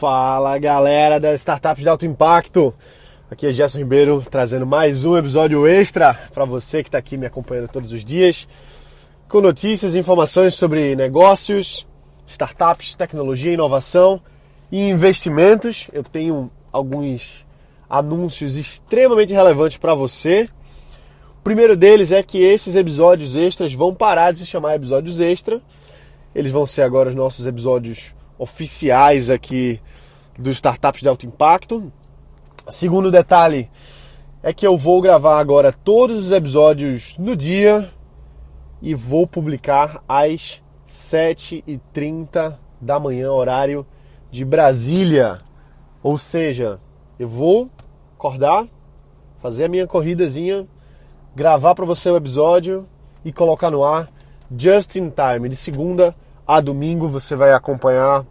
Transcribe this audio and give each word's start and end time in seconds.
Fala 0.00 0.56
galera 0.56 1.20
das 1.20 1.40
startups 1.40 1.82
de 1.82 1.88
alto 1.90 2.06
impacto. 2.06 2.72
Aqui 3.30 3.46
é 3.46 3.52
Gerson 3.52 3.80
Ribeiro 3.80 4.22
trazendo 4.30 4.66
mais 4.66 5.04
um 5.04 5.14
episódio 5.14 5.66
extra 5.66 6.14
para 6.32 6.46
você 6.46 6.82
que 6.82 6.88
está 6.88 6.96
aqui 6.96 7.18
me 7.18 7.26
acompanhando 7.26 7.68
todos 7.68 7.92
os 7.92 8.02
dias, 8.02 8.48
com 9.28 9.42
notícias 9.42 9.94
e 9.94 9.98
informações 9.98 10.54
sobre 10.54 10.96
negócios, 10.96 11.86
startups, 12.26 12.94
tecnologia, 12.94 13.52
inovação 13.52 14.22
e 14.72 14.88
investimentos. 14.88 15.88
Eu 15.92 16.02
tenho 16.02 16.50
alguns 16.72 17.46
anúncios 17.86 18.56
extremamente 18.56 19.34
relevantes 19.34 19.76
para 19.76 19.92
você. 19.92 20.48
O 21.40 21.42
primeiro 21.44 21.76
deles 21.76 22.10
é 22.10 22.22
que 22.22 22.38
esses 22.38 22.74
episódios 22.74 23.36
extras 23.36 23.74
vão 23.74 23.94
parar 23.94 24.32
de 24.32 24.38
se 24.38 24.46
chamar 24.46 24.76
episódios 24.76 25.20
extra. 25.20 25.60
Eles 26.34 26.50
vão 26.50 26.66
ser 26.66 26.80
agora 26.80 27.10
os 27.10 27.14
nossos 27.14 27.46
episódios 27.46 28.14
oficiais 28.40 29.28
aqui 29.28 29.78
dos 30.38 30.54
startups 30.54 31.02
de 31.02 31.08
alto 31.08 31.26
impacto. 31.26 31.92
Segundo 32.70 33.10
detalhe 33.10 33.70
é 34.42 34.50
que 34.50 34.66
eu 34.66 34.78
vou 34.78 35.02
gravar 35.02 35.38
agora 35.38 35.70
todos 35.70 36.18
os 36.18 36.32
episódios 36.32 37.18
no 37.18 37.36
dia 37.36 37.90
e 38.80 38.94
vou 38.94 39.26
publicar 39.26 40.02
às 40.08 40.62
7h30 40.88 42.56
da 42.80 42.98
manhã, 42.98 43.30
horário 43.30 43.86
de 44.30 44.42
Brasília. 44.42 45.36
Ou 46.02 46.16
seja, 46.16 46.80
eu 47.18 47.28
vou 47.28 47.68
acordar, 48.16 48.66
fazer 49.38 49.64
a 49.64 49.68
minha 49.68 49.86
corridazinha, 49.86 50.66
gravar 51.36 51.74
para 51.74 51.84
você 51.84 52.08
o 52.08 52.16
episódio 52.16 52.88
e 53.22 53.30
colocar 53.30 53.70
no 53.70 53.84
ar 53.84 54.10
just 54.56 54.96
in 54.96 55.10
time, 55.10 55.46
de 55.46 55.56
segunda 55.56 56.08
a 56.08 56.29
domingo 56.58 57.06
você 57.06 57.36
vai 57.36 57.52
acompanhar 57.52 58.24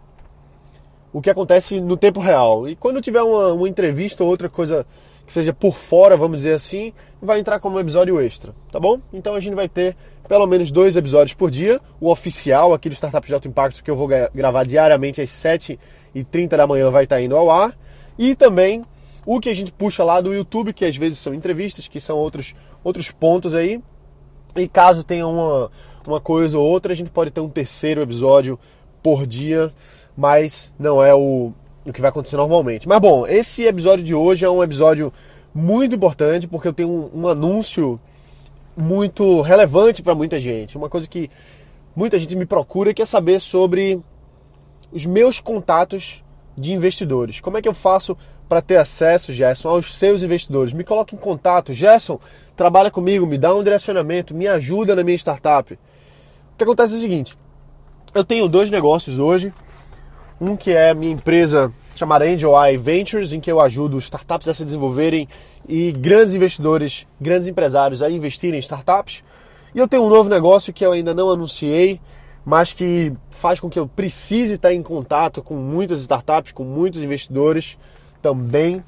o 1.12 1.20
que 1.20 1.30
acontece 1.30 1.80
no 1.80 1.96
tempo 1.96 2.20
real. 2.20 2.68
E 2.68 2.76
quando 2.76 3.00
tiver 3.00 3.22
uma, 3.22 3.52
uma 3.52 3.68
entrevista 3.68 4.22
ou 4.22 4.30
outra 4.30 4.48
coisa 4.48 4.86
que 5.26 5.32
seja 5.32 5.52
por 5.52 5.74
fora, 5.76 6.16
vamos 6.16 6.38
dizer 6.38 6.54
assim, 6.54 6.92
vai 7.22 7.38
entrar 7.38 7.60
como 7.60 7.78
episódio 7.78 8.20
extra, 8.20 8.52
tá 8.72 8.80
bom? 8.80 9.00
Então 9.12 9.34
a 9.34 9.40
gente 9.40 9.54
vai 9.54 9.68
ter 9.68 9.96
pelo 10.28 10.46
menos 10.46 10.70
dois 10.70 10.96
episódios 10.96 11.34
por 11.34 11.50
dia. 11.50 11.80
O 12.00 12.10
oficial 12.10 12.74
aqui 12.74 12.88
do 12.88 12.94
Startup 12.94 13.26
de 13.26 13.32
Alto 13.32 13.48
Impacto, 13.48 13.82
que 13.82 13.90
eu 13.90 13.96
vou 13.96 14.08
gravar 14.34 14.64
diariamente 14.64 15.20
às 15.20 15.30
7h30 15.30 16.48
da 16.48 16.66
manhã, 16.66 16.90
vai 16.90 17.04
estar 17.04 17.20
indo 17.20 17.36
ao 17.36 17.50
ar. 17.50 17.76
E 18.18 18.34
também 18.34 18.84
o 19.24 19.38
que 19.38 19.48
a 19.48 19.54
gente 19.54 19.72
puxa 19.72 20.02
lá 20.02 20.20
do 20.20 20.34
YouTube, 20.34 20.72
que 20.72 20.84
às 20.84 20.96
vezes 20.96 21.18
são 21.18 21.32
entrevistas, 21.32 21.86
que 21.88 22.00
são 22.00 22.18
outros, 22.18 22.54
outros 22.82 23.10
pontos 23.10 23.54
aí. 23.54 23.80
E 24.56 24.66
caso 24.66 25.04
tenha 25.04 25.26
uma, 25.26 25.70
uma 26.06 26.20
coisa 26.20 26.58
ou 26.58 26.66
outra, 26.66 26.92
a 26.92 26.96
gente 26.96 27.10
pode 27.10 27.30
ter 27.30 27.40
um 27.40 27.48
terceiro 27.48 28.02
episódio 28.02 28.58
por 29.02 29.26
dia, 29.26 29.72
mas 30.16 30.74
não 30.78 31.02
é 31.02 31.14
o, 31.14 31.52
o 31.84 31.92
que 31.92 32.00
vai 32.00 32.10
acontecer 32.10 32.36
normalmente. 32.36 32.88
Mas 32.88 33.00
bom, 33.00 33.26
esse 33.26 33.64
episódio 33.64 34.04
de 34.04 34.14
hoje 34.14 34.44
é 34.44 34.50
um 34.50 34.62
episódio 34.62 35.12
muito 35.54 35.94
importante 35.94 36.46
porque 36.46 36.68
eu 36.68 36.72
tenho 36.72 36.88
um, 36.88 37.22
um 37.22 37.28
anúncio 37.28 38.00
muito 38.76 39.40
relevante 39.40 40.02
para 40.02 40.14
muita 40.14 40.38
gente. 40.38 40.76
Uma 40.76 40.88
coisa 40.88 41.08
que 41.08 41.30
muita 41.94 42.18
gente 42.18 42.36
me 42.36 42.46
procura 42.46 42.90
e 42.90 42.94
quer 42.94 43.06
saber 43.06 43.40
sobre 43.40 44.00
os 44.92 45.06
meus 45.06 45.40
contatos 45.40 46.22
de 46.56 46.72
investidores. 46.72 47.40
Como 47.40 47.58
é 47.58 47.62
que 47.62 47.68
eu 47.68 47.74
faço 47.74 48.16
para 48.48 48.60
ter 48.60 48.76
acesso, 48.76 49.32
Gerson, 49.32 49.68
aos 49.68 49.94
seus 49.94 50.22
investidores? 50.22 50.72
Me 50.72 50.84
coloque 50.84 51.14
em 51.14 51.18
contato. 51.18 51.72
Gerson, 51.72 52.18
trabalha 52.56 52.90
comigo, 52.90 53.26
me 53.26 53.38
dá 53.38 53.54
um 53.54 53.62
direcionamento, 53.62 54.34
me 54.34 54.46
ajuda 54.46 54.94
na 54.96 55.02
minha 55.02 55.16
startup 55.16 55.78
que 56.60 56.64
acontece 56.64 56.94
é 56.94 56.98
o 56.98 57.00
seguinte: 57.00 57.36
eu 58.14 58.22
tenho 58.22 58.48
dois 58.48 58.70
negócios 58.70 59.18
hoje. 59.18 59.52
Um 60.40 60.56
que 60.56 60.70
é 60.70 60.90
a 60.90 60.94
minha 60.94 61.12
empresa 61.12 61.72
chamada 61.94 62.24
Angel 62.24 62.52
Eye 62.64 62.76
Ventures, 62.78 63.32
em 63.32 63.40
que 63.40 63.52
eu 63.52 63.60
ajudo 63.60 63.98
startups 63.98 64.48
a 64.48 64.54
se 64.54 64.64
desenvolverem 64.64 65.28
e 65.68 65.92
grandes 65.92 66.34
investidores, 66.34 67.06
grandes 67.20 67.46
empresários 67.46 68.02
a 68.02 68.10
investirem 68.10 68.58
em 68.58 68.60
startups. 68.60 69.22
E 69.74 69.78
eu 69.78 69.86
tenho 69.86 70.04
um 70.04 70.08
novo 70.08 70.30
negócio 70.30 70.72
que 70.72 70.84
eu 70.84 70.92
ainda 70.92 71.12
não 71.12 71.30
anunciei, 71.30 72.00
mas 72.44 72.72
que 72.72 73.12
faz 73.28 73.60
com 73.60 73.68
que 73.68 73.78
eu 73.78 73.86
precise 73.86 74.54
estar 74.54 74.72
em 74.72 74.82
contato 74.82 75.42
com 75.42 75.56
muitas 75.56 76.00
startups, 76.00 76.52
com 76.52 76.64
muitos 76.64 77.02
investidores 77.02 77.78
também, 78.22 78.82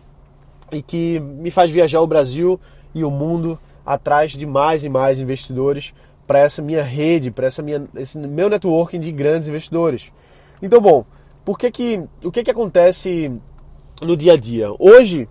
e 0.71 0.81
que 0.81 1.21
me 1.21 1.51
faz 1.51 1.71
viajar 1.71 2.01
o 2.01 2.07
Brasil 2.07 2.59
e 2.95 3.05
o 3.05 3.11
mundo 3.11 3.59
atrás 3.85 4.33
de 4.33 4.47
mais 4.47 4.85
e 4.85 4.89
mais 4.89 5.21
investidores 5.21 5.93
para 6.33 6.41
essa 6.41 6.63
minha 6.63 6.83
rede, 6.83 7.31
para 7.31 7.47
essa 7.47 7.61
minha, 7.61 7.87
esse 7.95 8.19
meu 8.19 8.49
networking 8.49 8.99
de 8.99 9.13
grandes 9.13 9.49
investidores. 9.49 10.11
Então, 10.63 10.81
bom, 10.81 11.05
por 11.45 11.59
que 11.59 11.71
que, 11.71 12.03
o 12.25 12.33
que 12.33 12.43
que 12.43 12.51
acontece 12.51 13.31
no 14.01 14.17
dia 14.17 14.33
a 14.33 14.37
dia? 14.39 14.69
Hoje, 14.79 15.29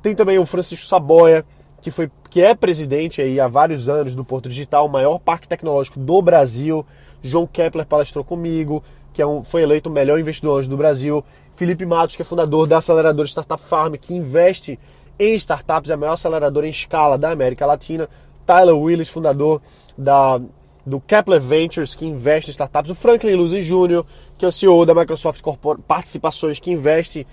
Tem 0.00 0.14
também 0.14 0.38
o 0.38 0.46
Francisco 0.46 0.86
Saboia, 0.86 1.44
que, 1.80 1.90
foi, 1.90 2.08
que 2.30 2.42
é 2.42 2.54
presidente 2.54 3.22
aí 3.22 3.40
há 3.40 3.48
vários 3.48 3.88
anos 3.88 4.14
do 4.14 4.24
Porto 4.24 4.48
Digital, 4.48 4.86
o 4.86 4.88
maior 4.88 5.18
parque 5.18 5.48
tecnológico 5.48 5.98
do 5.98 6.20
Brasil. 6.20 6.84
João 7.22 7.46
Kepler 7.46 7.86
palestrou 7.86 8.24
comigo, 8.24 8.82
que 9.12 9.22
é 9.22 9.26
um, 9.26 9.42
foi 9.42 9.62
eleito 9.62 9.88
o 9.88 9.92
melhor 9.92 10.18
investidor 10.18 10.60
anjo 10.60 10.70
do 10.70 10.76
Brasil. 10.76 11.24
Felipe 11.56 11.84
Matos, 11.84 12.16
que 12.16 12.22
é 12.22 12.24
fundador 12.24 12.66
da 12.66 12.78
aceleradora 12.78 13.26
Startup 13.26 13.62
Farm, 13.62 13.94
que 13.94 14.14
investe 14.14 14.78
em 15.18 15.34
startups, 15.34 15.90
é 15.90 15.94
a 15.94 15.96
maior 15.96 16.12
aceleradora 16.12 16.66
em 16.66 16.70
escala 16.70 17.18
da 17.18 17.30
América 17.30 17.66
Latina. 17.66 18.08
Tyler 18.46 18.76
Willis, 18.76 19.08
fundador 19.08 19.60
da, 19.96 20.40
do 20.86 21.00
Kepler 21.00 21.40
Ventures, 21.40 21.94
que 21.94 22.06
investe 22.06 22.50
em 22.50 22.52
startups. 22.52 22.90
O 22.90 22.94
Franklin 22.94 23.34
Luzi 23.34 23.60
Jr., 23.62 24.04
que 24.36 24.44
é 24.44 24.48
o 24.48 24.52
CEO 24.52 24.86
da 24.86 24.94
Microsoft 24.94 25.42
Participações, 25.88 26.60
que 26.60 26.70
investe 26.70 27.26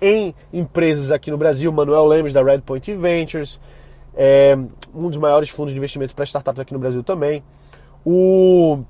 em 0.00 0.34
empresas 0.52 1.10
aqui 1.10 1.30
no 1.30 1.36
Brasil. 1.36 1.72
Manuel 1.72 2.06
Lemos, 2.06 2.32
da 2.32 2.42
Redpoint 2.42 2.94
Ventures 2.94 3.58
é 4.14 4.56
um 4.94 5.08
dos 5.08 5.18
maiores 5.18 5.48
fundos 5.48 5.72
de 5.72 5.78
investimento 5.78 6.14
para 6.14 6.24
startups 6.24 6.60
aqui 6.60 6.72
no 6.72 6.78
Brasil 6.78 7.02
também. 7.02 7.42
O 8.04 8.80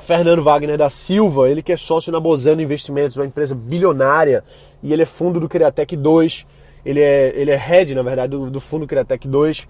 Fernando 0.00 0.42
Wagner 0.42 0.76
da 0.76 0.90
Silva, 0.90 1.48
ele 1.48 1.62
que 1.62 1.72
é 1.72 1.76
sócio 1.76 2.12
na 2.12 2.20
Bozano 2.20 2.60
Investimentos, 2.60 3.16
uma 3.16 3.26
empresa 3.26 3.54
bilionária, 3.54 4.44
e 4.82 4.92
ele 4.92 5.02
é 5.02 5.06
fundo 5.06 5.38
do 5.40 5.48
Criatec 5.48 5.96
2. 5.96 6.46
Ele 6.84 7.00
é, 7.00 7.32
ele 7.36 7.50
é 7.50 7.56
head, 7.56 7.94
na 7.94 8.02
verdade, 8.02 8.30
do, 8.30 8.50
do 8.50 8.60
fundo 8.60 8.86
Criatec 8.86 9.28
2, 9.28 9.68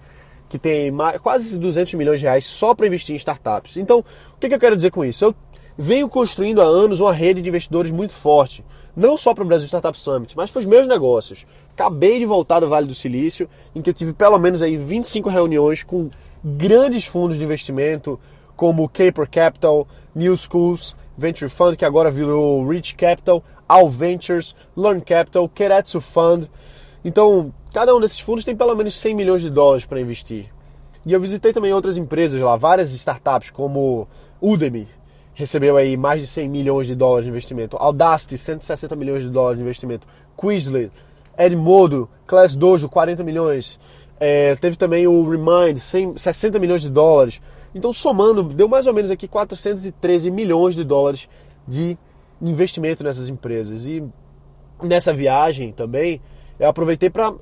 que 0.49 0.57
tem 0.57 0.89
mais, 0.91 1.17
quase 1.19 1.57
200 1.59 1.93
milhões 1.93 2.19
de 2.19 2.25
reais 2.25 2.45
só 2.45 2.73
para 2.73 2.87
investir 2.87 3.13
em 3.13 3.17
startups. 3.17 3.77
Então, 3.77 3.99
o 3.99 4.39
que, 4.39 4.49
que 4.49 4.55
eu 4.55 4.59
quero 4.59 4.75
dizer 4.75 4.91
com 4.91 5.05
isso? 5.05 5.25
Eu 5.25 5.35
venho 5.77 6.07
construindo 6.07 6.61
há 6.61 6.65
anos 6.65 6.99
uma 6.99 7.13
rede 7.13 7.41
de 7.41 7.49
investidores 7.49 7.91
muito 7.91 8.13
forte, 8.13 8.63
não 8.95 9.17
só 9.17 9.33
para 9.33 9.43
o 9.43 9.47
Brasil 9.47 9.65
Startup 9.65 9.97
Summit, 9.97 10.35
mas 10.37 10.51
para 10.51 10.59
os 10.59 10.65
meus 10.65 10.87
negócios. 10.87 11.45
Acabei 11.71 12.19
de 12.19 12.25
voltar 12.25 12.59
do 12.59 12.67
Vale 12.67 12.87
do 12.87 12.93
Silício, 12.93 13.49
em 13.73 13.81
que 13.81 13.89
eu 13.89 13.93
tive 13.93 14.13
pelo 14.13 14.37
menos 14.37 14.61
aí 14.61 14.77
25 14.77 15.29
reuniões 15.29 15.83
com 15.83 16.09
grandes 16.43 17.05
fundos 17.05 17.37
de 17.37 17.43
investimento, 17.43 18.19
como 18.55 18.87
Caper 18.87 19.29
Capital, 19.29 19.87
New 20.13 20.35
Schools, 20.37 20.95
Venture 21.17 21.49
Fund, 21.49 21.75
que 21.75 21.85
agora 21.85 22.11
virou 22.11 22.67
Rich 22.67 22.95
Capital, 22.95 23.43
All 23.67 23.89
Ventures, 23.89 24.55
Learn 24.75 25.01
Capital, 25.01 25.49
Keretsu 25.49 25.99
Fund. 25.99 26.49
Então, 27.03 27.53
cada 27.73 27.95
um 27.95 27.99
desses 27.99 28.19
fundos 28.19 28.43
tem 28.43 28.55
pelo 28.55 28.75
menos 28.75 28.95
100 28.95 29.15
milhões 29.15 29.41
de 29.41 29.49
dólares 29.49 29.85
para 29.85 29.99
investir. 29.99 30.51
E 31.05 31.11
eu 31.11 31.19
visitei 31.19 31.51
também 31.51 31.73
outras 31.73 31.97
empresas 31.97 32.39
lá, 32.39 32.55
várias 32.55 32.91
startups 32.93 33.51
como 33.51 34.07
Udemy, 34.41 34.87
recebeu 35.33 35.77
aí 35.77 35.97
mais 35.97 36.21
de 36.21 36.27
100 36.27 36.49
milhões 36.49 36.87
de 36.87 36.95
dólares 36.95 37.25
de 37.25 37.29
investimento. 37.29 37.77
Audacity, 37.77 38.37
160 38.37 38.95
milhões 38.95 39.23
de 39.23 39.29
dólares 39.29 39.57
de 39.57 39.63
investimento. 39.63 40.07
Quizlet, 40.39 40.91
Edmodo, 41.37 42.09
Class 42.27 42.55
Dojo, 42.55 42.87
40 42.87 43.23
milhões. 43.23 43.79
É, 44.19 44.55
teve 44.55 44.75
também 44.75 45.07
o 45.07 45.29
Remind, 45.29 45.77
100, 45.77 46.17
60 46.17 46.59
milhões 46.59 46.81
de 46.81 46.89
dólares. 46.89 47.41
Então, 47.73 47.91
somando, 47.91 48.43
deu 48.43 48.67
mais 48.67 48.85
ou 48.85 48.93
menos 48.93 49.09
aqui 49.09 49.27
413 49.27 50.29
milhões 50.29 50.75
de 50.75 50.83
dólares 50.83 51.27
de 51.67 51.97
investimento 52.41 53.03
nessas 53.03 53.29
empresas. 53.29 53.87
E 53.87 54.03
nessa 54.81 55.11
viagem 55.11 55.71
também, 55.71 56.21
eu 56.59 56.69
aproveitei 56.69 57.09
para 57.09 57.33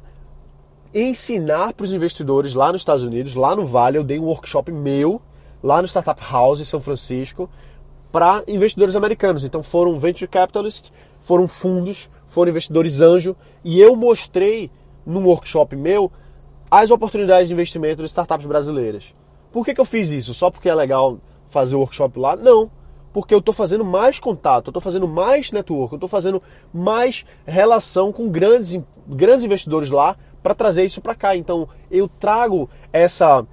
ensinar 0.94 1.74
para 1.74 1.84
os 1.84 1.94
investidores 1.94 2.54
lá 2.54 2.72
nos 2.72 2.82
Estados 2.82 3.04
Unidos, 3.04 3.36
lá 3.36 3.56
no 3.56 3.66
Vale, 3.66 3.98
eu 3.98 4.04
dei 4.04 4.20
um 4.20 4.26
workshop 4.26 4.72
meu, 4.72 5.22
lá 5.64 5.82
no 5.82 5.88
Startup 5.88 6.22
House 6.30 6.60
em 6.60 6.66
São 6.66 6.82
Francisco, 6.82 7.50
para 8.12 8.44
investidores 8.48 8.96
americanos. 8.96 9.44
Então 9.44 9.63
foram 9.63 9.98
venture 9.98 10.28
capitalists, 10.28 10.92
foram 11.19 11.48
fundos, 11.48 12.10
foram 12.25 12.52
investidores 12.52 13.02
anjo, 13.02 13.36
e 13.63 13.80
eu 13.80 13.96
mostrei 13.96 14.69
num 15.06 15.25
workshop 15.25 15.75
meu 15.75 16.12
as 16.69 16.90
oportunidades 16.90 17.48
de 17.48 17.54
investimento 17.54 18.02
de 18.02 18.08
startups 18.08 18.46
brasileiras. 18.46 19.13
Por 19.52 19.66
que, 19.66 19.74
que 19.74 19.81
eu 19.81 19.86
fiz 19.86 20.12
isso? 20.12 20.34
Só 20.34 20.50
porque 20.50 20.69
é 20.69 20.75
legal 20.75 21.18
fazer 21.48 21.75
o 21.75 21.80
workshop 21.80 22.18
lá? 22.18 22.36
Não. 22.36 22.72
Porque 23.12 23.34
eu 23.34 23.40
estou 23.40 23.54
fazendo 23.54 23.84
mais 23.84 24.19
contato, 24.19 24.68
eu 24.68 24.72
estou 24.72 24.81
fazendo 24.81 25.06
mais 25.06 25.52
network, 25.52 25.92
eu 25.92 25.98
estou 25.98 26.07
fazendo 26.07 26.42
mais 26.74 27.25
relação 27.46 28.14
com 28.14 28.30
grandes, 28.30 28.80
grandes 29.06 29.44
investidores 29.44 29.92
lá 29.92 30.16
para 30.42 30.56
trazer 30.56 30.86
isso 30.86 31.02
para 31.02 31.14
cá. 31.14 31.36
Então 31.36 31.68
eu 31.90 32.07
trago 32.07 32.69
essa 32.94 33.46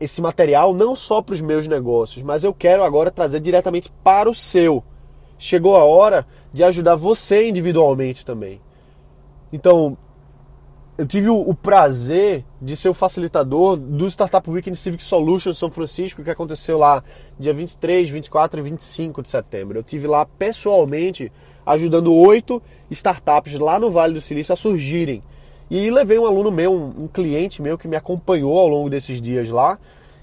esse 0.00 0.22
material 0.22 0.72
não 0.72 0.96
só 0.96 1.20
para 1.20 1.34
os 1.34 1.40
meus 1.40 1.68
negócios, 1.68 2.22
mas 2.22 2.42
eu 2.42 2.54
quero 2.54 2.82
agora 2.82 3.10
trazer 3.10 3.38
diretamente 3.38 3.92
para 4.02 4.30
o 4.30 4.34
seu. 4.34 4.82
Chegou 5.38 5.76
a 5.76 5.84
hora 5.84 6.26
de 6.52 6.64
ajudar 6.64 6.96
você 6.96 7.48
individualmente 7.48 8.24
também. 8.24 8.60
Então, 9.52 9.96
eu 10.96 11.06
tive 11.06 11.30
o, 11.30 11.54
prazer 11.54 12.44
de 12.60 12.76
ser 12.76 12.90
o 12.90 12.94
facilitador 12.94 13.74
do 13.74 14.06
Startup 14.06 14.48
Weekend 14.50 14.76
Civic 14.76 15.02
Solutions 15.02 15.56
São 15.56 15.70
Francisco, 15.70 16.22
que 16.22 16.30
aconteceu 16.30 16.76
lá 16.76 17.02
dia 17.38 17.54
23, 17.54 18.10
24 18.10 18.60
e 18.60 18.62
25 18.62 19.22
de 19.22 19.30
setembro. 19.30 19.78
Eu 19.78 19.82
tive 19.82 20.06
lá 20.06 20.26
pessoalmente 20.26 21.32
ajudando 21.64 22.12
oito 22.12 22.62
startups 22.90 23.58
lá 23.58 23.78
no 23.78 23.90
Vale 23.90 24.12
do 24.12 24.20
Silício 24.20 24.52
a 24.52 24.56
surgirem. 24.56 25.22
E 25.70 25.90
levei 25.90 26.18
um 26.18 26.26
aluno 26.26 26.50
meu, 26.50 26.72
um, 26.72 27.04
um 27.04 27.08
cliente 27.08 27.62
meu 27.62 27.78
que 27.78 27.86
me 27.86 27.96
acompanhou 27.96 28.58
ao 28.58 28.68
longo 28.68 28.90
desses 28.90 29.20
dias 29.20 29.48
lá. 29.48 29.78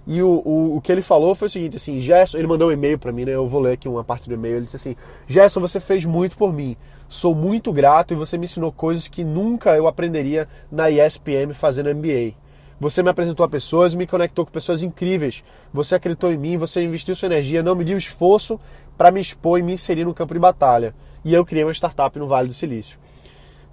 E 0.06 0.22
o, 0.22 0.42
o, 0.46 0.78
o 0.78 0.82
que 0.82 0.92
ele 0.92 1.02
falou 1.02 1.36
foi 1.36 1.48
o 1.48 1.50
seguinte, 1.50 1.78
assim, 1.78 2.00
Gerson, 2.00 2.38
ele 2.38 2.48
mandou 2.48 2.70
um 2.70 2.72
e-mail 2.72 2.98
para 2.98 3.12
mim, 3.12 3.26
né? 3.26 3.34
Eu 3.34 3.46
vou 3.46 3.60
ler 3.60 3.74
aqui 3.74 3.90
uma 3.90 4.04
parte 4.04 4.28
do 4.28 4.34
e-mail. 4.34 4.58
Ele 4.58 4.66
disse 4.66 4.78
assim: 4.78 4.96
Gerson, 5.26 5.60
você 5.60 5.80
fez 5.80 6.06
muito 6.06 6.38
por 6.38 6.54
mim. 6.54 6.78
Sou 7.10 7.34
muito 7.34 7.72
grato 7.74 8.14
e 8.14 8.18
você 8.18 8.38
me 8.38 8.46
ensinou 8.46 8.72
coisas 8.72 9.08
que 9.08 9.24
nunca 9.24 9.76
eu 9.76 9.88
aprenderia 9.88 10.48
na 10.72 10.90
ESPM 10.90 11.54
fazendo 11.54 11.94
MBA. 11.94 12.36
Você 12.80 13.02
me 13.02 13.10
apresentou 13.10 13.46
a 13.46 13.50
pessoas, 13.50 13.96
me 13.96 14.06
conectou 14.06 14.46
com 14.46 14.52
pessoas 14.52 14.84
incríveis. 14.84 15.44
Você 15.74 15.96
acreditou 15.96 16.32
em 16.32 16.38
mim, 16.38 16.58
você 16.58 16.84
investiu 16.84 17.16
sua 17.16 17.26
energia, 17.26 17.64
não 17.64 17.76
mediu 17.76 17.98
esforço 17.98 18.60
para 18.98 19.12
me 19.12 19.20
expor 19.20 19.60
e 19.60 19.64
me 19.64 19.74
inserir 19.74 20.06
no 20.06 20.14
campo 20.14 20.34
de 20.34 20.40
batalha. 20.40 20.94
E 21.26 21.34
eu 21.34 21.46
criei 21.46 21.64
uma 21.64 21.74
startup 21.74 22.18
no 22.20 22.28
Vale 22.28 22.48
do 22.48 22.54
Silício. 22.54 22.98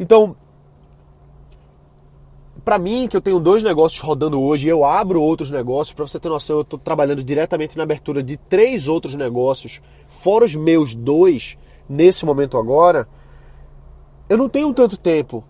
Então, 0.00 0.34
para 2.64 2.78
mim, 2.78 3.06
que 3.06 3.16
eu 3.16 3.20
tenho 3.20 3.38
dois 3.38 3.62
negócios 3.62 4.00
rodando 4.00 4.40
hoje, 4.40 4.66
eu 4.66 4.86
abro 4.86 5.20
outros 5.20 5.50
negócios, 5.50 5.92
para 5.92 6.06
você 6.06 6.18
ter 6.18 6.30
noção, 6.30 6.56
eu 6.56 6.62
estou 6.62 6.78
trabalhando 6.78 7.22
diretamente 7.22 7.76
na 7.76 7.82
abertura 7.82 8.22
de 8.22 8.38
três 8.38 8.88
outros 8.88 9.14
negócios, 9.14 9.82
fora 10.08 10.46
os 10.46 10.54
meus 10.54 10.94
dois, 10.94 11.58
nesse 11.86 12.24
momento 12.24 12.56
agora. 12.56 13.06
Eu 14.30 14.38
não 14.38 14.48
tenho 14.48 14.72
tanto 14.72 14.96
tempo 14.96 15.44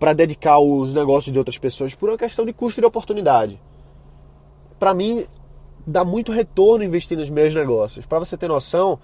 para 0.00 0.12
dedicar 0.12 0.58
os 0.58 0.92
negócios 0.92 1.32
de 1.32 1.38
outras 1.38 1.58
pessoas 1.58 1.94
por 1.94 2.08
uma 2.08 2.18
questão 2.18 2.44
de 2.44 2.52
custo 2.52 2.80
de 2.80 2.86
oportunidade. 2.88 3.62
Para 4.80 4.92
mim, 4.92 5.24
dá 5.86 6.04
muito 6.04 6.32
retorno 6.32 6.82
investir 6.82 7.16
nos 7.16 7.30
meus 7.30 7.54
negócios. 7.54 8.04
Para 8.04 8.18
você 8.18 8.36
ter 8.36 8.48
noção, 8.48 8.98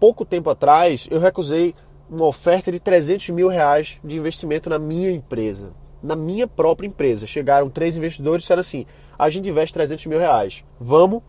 pouco 0.00 0.24
tempo 0.24 0.50
atrás 0.50 1.06
eu 1.08 1.20
recusei 1.20 1.72
uma 2.10 2.26
oferta 2.26 2.72
de 2.72 2.80
300 2.80 3.30
mil 3.30 3.46
reais 3.46 4.00
de 4.02 4.16
investimento 4.16 4.68
na 4.68 4.76
minha 4.76 5.12
empresa 5.12 5.70
na 6.02 6.16
minha 6.16 6.46
própria 6.46 6.86
empresa. 6.86 7.26
Chegaram 7.26 7.68
três 7.68 7.96
investidores 7.96 8.42
e 8.42 8.44
disseram 8.44 8.60
assim: 8.60 8.86
a 9.18 9.28
gente 9.28 9.48
investe 9.48 9.74
300 9.74 10.06
mil 10.06 10.18
reais, 10.18 10.64
vamos? 10.80 11.22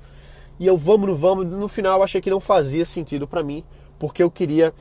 E 0.59 0.67
eu, 0.67 0.77
vamos, 0.77 1.07
não 1.07 1.15
vamos. 1.15 1.45
No 1.45 1.67
final, 1.67 2.03
achei 2.03 2.21
que 2.21 2.29
não 2.29 2.39
fazia 2.39 2.85
sentido 2.85 3.27
para 3.27 3.43
mim, 3.43 3.63
porque 3.97 4.21
eu 4.21 4.29
queria 4.29 4.73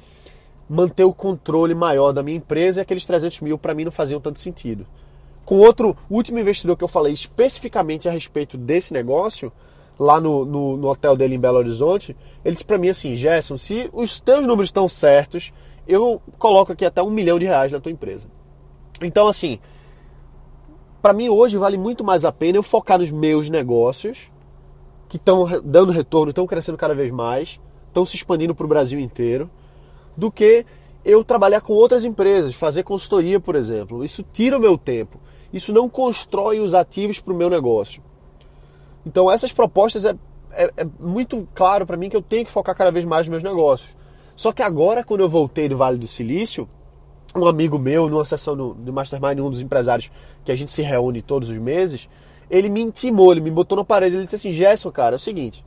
manter 0.68 1.04
o 1.04 1.12
controle 1.12 1.74
maior 1.74 2.12
da 2.12 2.22
minha 2.22 2.36
empresa 2.36 2.80
e 2.80 2.82
aqueles 2.82 3.04
300 3.04 3.40
mil 3.40 3.58
para 3.58 3.74
mim 3.74 3.84
não 3.84 3.90
faziam 3.90 4.20
tanto 4.20 4.38
sentido. 4.38 4.86
Com 5.44 5.58
outro 5.58 5.96
último 6.08 6.38
investidor 6.38 6.76
que 6.76 6.84
eu 6.84 6.88
falei 6.88 7.12
especificamente 7.12 8.08
a 8.08 8.12
respeito 8.12 8.56
desse 8.56 8.92
negócio, 8.92 9.52
lá 9.98 10.20
no, 10.20 10.44
no, 10.44 10.76
no 10.76 10.88
hotel 10.88 11.16
dele 11.16 11.34
em 11.34 11.40
Belo 11.40 11.58
Horizonte, 11.58 12.16
ele 12.44 12.52
disse 12.54 12.64
para 12.64 12.78
mim 12.78 12.88
assim: 12.88 13.16
Gerson, 13.16 13.56
se 13.56 13.90
os 13.92 14.20
teus 14.20 14.46
números 14.46 14.68
estão 14.68 14.88
certos, 14.88 15.52
eu 15.88 16.22
coloco 16.38 16.72
aqui 16.72 16.84
até 16.84 17.02
um 17.02 17.10
milhão 17.10 17.38
de 17.38 17.46
reais 17.46 17.72
na 17.72 17.80
tua 17.80 17.90
empresa. 17.90 18.28
Então, 19.02 19.26
assim, 19.26 19.58
para 21.00 21.12
mim 21.12 21.28
hoje 21.28 21.56
vale 21.56 21.78
muito 21.78 22.04
mais 22.04 22.24
a 22.24 22.32
pena 22.32 22.58
eu 22.58 22.62
focar 22.62 22.98
nos 22.98 23.10
meus 23.10 23.48
negócios, 23.48 24.30
que 25.08 25.16
estão 25.16 25.46
dando 25.64 25.92
retorno, 25.92 26.30
estão 26.30 26.46
crescendo 26.46 26.78
cada 26.78 26.94
vez 26.94 27.10
mais, 27.10 27.60
estão 27.88 28.04
se 28.04 28.16
expandindo 28.16 28.54
para 28.54 28.64
o 28.64 28.68
Brasil 28.68 29.00
inteiro, 29.00 29.50
do 30.16 30.30
que 30.30 30.64
eu 31.04 31.24
trabalhar 31.24 31.60
com 31.60 31.72
outras 31.72 32.04
empresas, 32.04 32.54
fazer 32.54 32.82
consultoria, 32.82 33.40
por 33.40 33.56
exemplo. 33.56 34.04
Isso 34.04 34.24
tira 34.32 34.56
o 34.56 34.60
meu 34.60 34.76
tempo. 34.76 35.18
Isso 35.52 35.72
não 35.72 35.88
constrói 35.88 36.60
os 36.60 36.74
ativos 36.74 37.18
para 37.18 37.32
o 37.32 37.36
meu 37.36 37.50
negócio. 37.50 38.02
Então, 39.04 39.30
essas 39.30 39.50
propostas 39.50 40.04
é, 40.04 40.14
é, 40.52 40.70
é 40.76 40.86
muito 41.00 41.48
claro 41.54 41.86
para 41.86 41.96
mim 41.96 42.08
que 42.08 42.16
eu 42.16 42.22
tenho 42.22 42.44
que 42.44 42.50
focar 42.50 42.76
cada 42.76 42.92
vez 42.92 43.04
mais 43.04 43.26
nos 43.26 43.30
meus 43.30 43.42
negócios. 43.42 43.96
Só 44.36 44.52
que 44.52 44.62
agora, 44.62 45.02
quando 45.02 45.20
eu 45.20 45.28
voltei 45.28 45.68
do 45.68 45.76
Vale 45.76 45.98
do 45.98 46.06
Silício, 46.06 46.68
um 47.34 47.46
amigo 47.46 47.78
meu, 47.78 48.08
numa 48.08 48.24
sessão 48.24 48.56
do, 48.56 48.74
do 48.74 48.92
Mastermind, 48.92 49.38
um 49.38 49.50
dos 49.50 49.60
empresários 49.60 50.10
que 50.44 50.50
a 50.50 50.54
gente 50.54 50.70
se 50.70 50.82
reúne 50.82 51.22
todos 51.22 51.48
os 51.48 51.58
meses, 51.58 52.08
ele 52.50 52.68
me 52.68 52.80
intimou, 52.80 53.32
ele 53.32 53.40
me 53.40 53.50
botou 53.50 53.78
na 53.78 53.84
parede, 53.84 54.16
ele 54.16 54.24
disse 54.24 54.36
assim, 54.36 54.52
Gerson, 54.52 54.90
cara, 54.90 55.14
é 55.14 55.16
o 55.16 55.18
seguinte, 55.18 55.64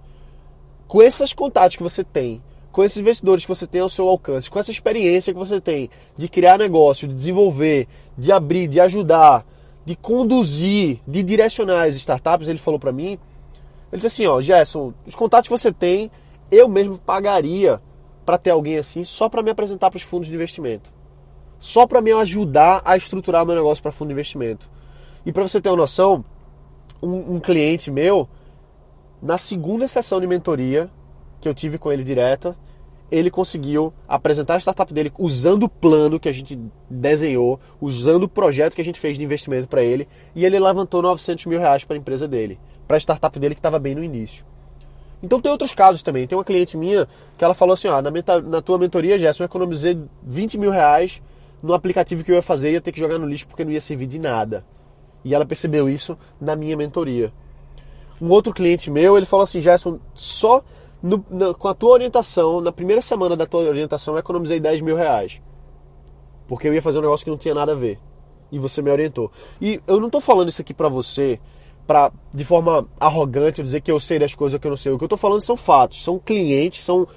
com 0.88 1.02
esses 1.02 1.32
contatos 1.32 1.78
que 1.78 1.84
você 1.84 2.04
tem, 2.04 2.42
com 2.72 2.84
esses 2.84 2.98
investidores 2.98 3.46
que 3.46 3.50
você 3.50 3.66
tem 3.66 3.82
ao 3.82 3.88
seu 3.88 4.10
alcance, 4.10 4.50
com 4.50 4.60
essa 4.60 4.72
experiência 4.72 5.32
que 5.32 5.40
você 5.40 5.62
tem 5.62 5.90
de 6.18 6.28
criar 6.28 6.58
negócio, 6.58 7.08
de 7.08 7.14
desenvolver, 7.14 7.88
de 8.18 8.32
abrir, 8.32 8.68
de 8.68 8.80
ajudar, 8.80 9.46
de 9.86 9.96
conduzir, 9.96 11.00
de 11.08 11.24
direcionar 11.24 11.84
as 11.84 11.96
startups, 11.96 12.48
ele 12.48 12.60
falou 12.60 12.80
para 12.80 12.92
mim, 12.92 13.12
ele 13.92 14.02
disse 14.02 14.08
assim, 14.08 14.26
ó, 14.26 14.42
Gerson, 14.42 14.94
os 15.06 15.16
contatos 15.16 15.48
que 15.48 15.58
você 15.58 15.72
tem, 15.72 16.12
eu 16.52 16.68
mesmo 16.68 16.98
pagaria 16.98 17.82
para 18.26 18.38
ter 18.38 18.50
alguém 18.50 18.78
assim 18.78 19.04
só 19.04 19.30
para 19.30 19.44
me 19.44 19.52
apresentar 19.52 19.90
para 19.90 19.98
os 19.98 20.04
fundos 20.04 20.28
de 20.28 20.34
investimento 20.34 20.92
só 21.63 21.88
para 21.88 22.01
me 22.01 22.12
ajudar 22.12 22.82
a 22.84 22.98
estruturar 22.98 23.46
meu 23.46 23.55
negócio 23.55 23.82
para 23.82 23.89
fundo 23.89 24.10
de 24.10 24.13
investimento. 24.13 24.70
E 25.25 25.32
para 25.32 25.43
você 25.43 25.62
ter 25.62 25.70
uma 25.70 25.77
noção, 25.77 26.25
um, 27.01 27.36
um, 27.36 27.39
cliente 27.39 27.89
meu, 27.89 28.27
na 29.22 29.38
segunda 29.38 29.88
sessão 29.88 30.20
de 30.20 30.27
mentoria 30.27 30.91
que 31.39 31.48
eu 31.48 31.53
tive 31.53 31.77
com 31.77 31.89
ele 31.89 32.03
direta, 32.03 32.53
ele 33.10 33.32
conseguiu 33.32 33.93
apresentar 34.05 34.55
a 34.55 34.60
startup 34.60 34.93
dele 34.93 35.13
usando 35.17 35.63
o 35.63 35.70
plano 35.70 36.20
que 36.20 36.27
a 36.27 36.34
gente 36.34 36.60
desenhou, 36.89 37.62
usando 37.79 38.24
o 38.24 38.29
projeto 38.29 38.75
que 38.75 38.82
a 38.82 38.86
gente 38.86 39.00
fez 39.00 39.17
de 39.17 39.24
investimento 39.24 39.65
para 39.65 39.82
ele, 39.82 40.05
e 40.36 40.46
ele 40.46 40.60
levantou 40.60 41.01
900 41.01 41.46
mil 41.46 41.62
reais 41.62 41.86
para 41.86 41.96
a 41.96 41.98
empresa 41.98 42.27
dele, 42.27 42.60
para 42.86 42.98
a 42.98 43.00
startup 43.00 43.39
dele 43.39 43.55
que 43.55 43.60
estava 43.60 43.79
bem 43.79 43.96
no 43.96 44.03
início. 44.03 44.43
Então 45.24 45.39
tem 45.39 45.50
outros 45.50 45.74
casos 45.74 46.03
também. 46.03 46.27
Tem 46.27 46.38
uma 46.38 46.43
cliente 46.43 46.75
minha 46.75 47.08
que 47.38 47.43
ela 47.46 47.53
falou 47.53 47.72
assim: 47.72 47.88
ó, 47.88 48.01
na, 48.01 48.12
na 48.41 48.62
tua 48.62 48.77
mentoria, 48.77 49.17
Gerson, 49.17 49.43
eu 49.43 49.46
economizei 49.46 49.98
20 50.24 50.58
mil 50.58 50.70
reais 50.70 51.22
no 51.63 51.74
aplicativo 51.74 52.25
que 52.25 52.32
eu 52.32 52.36
ia 52.36 52.41
fazer 52.41 52.74
ia 52.74 52.82
ter 52.82 52.91
que 52.91 53.00
jogar 53.00 53.17
no 53.17 53.25
lixo 53.25 53.48
porque 53.48 53.63
não 53.63 53.72
ia 53.72 53.79
servir 53.79 54.05
de 54.05 54.20
nada. 54.20 54.65
E 55.24 55.34
ela 55.34 55.46
percebeu 55.46 55.89
isso 55.89 56.17
na 56.39 56.58
minha 56.58 56.75
mentoria. 56.75 57.32
Um 58.22 58.29
outro 58.29 58.53
cliente 58.53 58.91
meu, 58.91 59.15
ele 59.15 59.25
falou 59.25 59.46
assim, 59.46 59.62
Gerson, 59.62 59.98
só 60.13 60.62
no, 61.01 61.25
na, 61.29 61.53
com 61.53 61.70
a 61.70 61.74
tua 61.74 61.93
orientação, 61.93 62.60
na 62.60 62.72
primeira 62.72 63.01
semana 63.01 63.38
da 63.38 63.46
tua 63.46 63.62
orientação, 63.62 64.13
eu 64.13 64.20
economizei 64.20 64.60
10 64.60 64.82
mil 64.82 64.98
reais. 64.98 65.41
Porque 66.48 66.67
eu 66.67 66.74
ia 66.74 66.82
fazer 66.82 67.00
um 67.00 67.03
negócio 67.03 67.24
que 67.24 67.32
não 67.32 67.38
tinha 67.38 67.55
nada 67.55 67.72
a 67.72 67.75
ver. 67.75 67.98
E 68.51 68.60
você 68.60 68.82
me 68.82 68.91
orientou. 68.91 69.32
E 69.62 69.82
eu 69.88 70.01
não 70.01 70.08
estou 70.08 70.20
falando 70.20 70.50
isso 70.50 70.62
aqui 70.62 70.74
para 70.74 70.89
você 70.89 71.39
para 71.88 72.12
de 72.34 72.46
forma 72.46 72.88
arrogante 72.98 73.62
dizer 73.62 73.82
que 73.82 73.91
eu 73.91 74.00
sei 74.00 74.17
das 74.17 74.36
coisas 74.36 74.60
que 74.60 74.67
eu 74.67 74.70
não 74.70 74.77
sei. 74.77 74.91
O 74.91 74.98
que 74.98 75.03
eu 75.03 75.08
estou 75.08 75.17
falando 75.17 75.41
são 75.41 75.58
fatos, 75.58 76.03
são 76.03 76.20
clientes, 76.20 76.84
são 76.84 77.08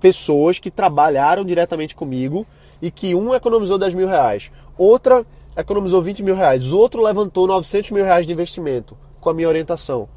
pessoas 0.00 0.58
que 0.58 0.70
trabalharam 0.70 1.44
diretamente 1.44 1.94
comigo 1.94 2.46
e 2.80 2.90
que 2.90 3.14
um 3.14 3.34
economizou 3.34 3.78
10 3.78 3.94
mil 3.94 4.08
reais, 4.08 4.50
outra 4.76 5.24
economizou 5.56 6.02
20 6.02 6.22
mil 6.22 6.34
reais, 6.34 6.72
outro 6.72 7.02
levantou 7.02 7.46
900 7.46 7.90
mil 7.90 8.04
reais 8.04 8.26
de 8.26 8.32
investimento 8.32 8.96
com 9.20 9.30
a 9.30 9.34
minha 9.34 9.48
orientação. 9.48 10.08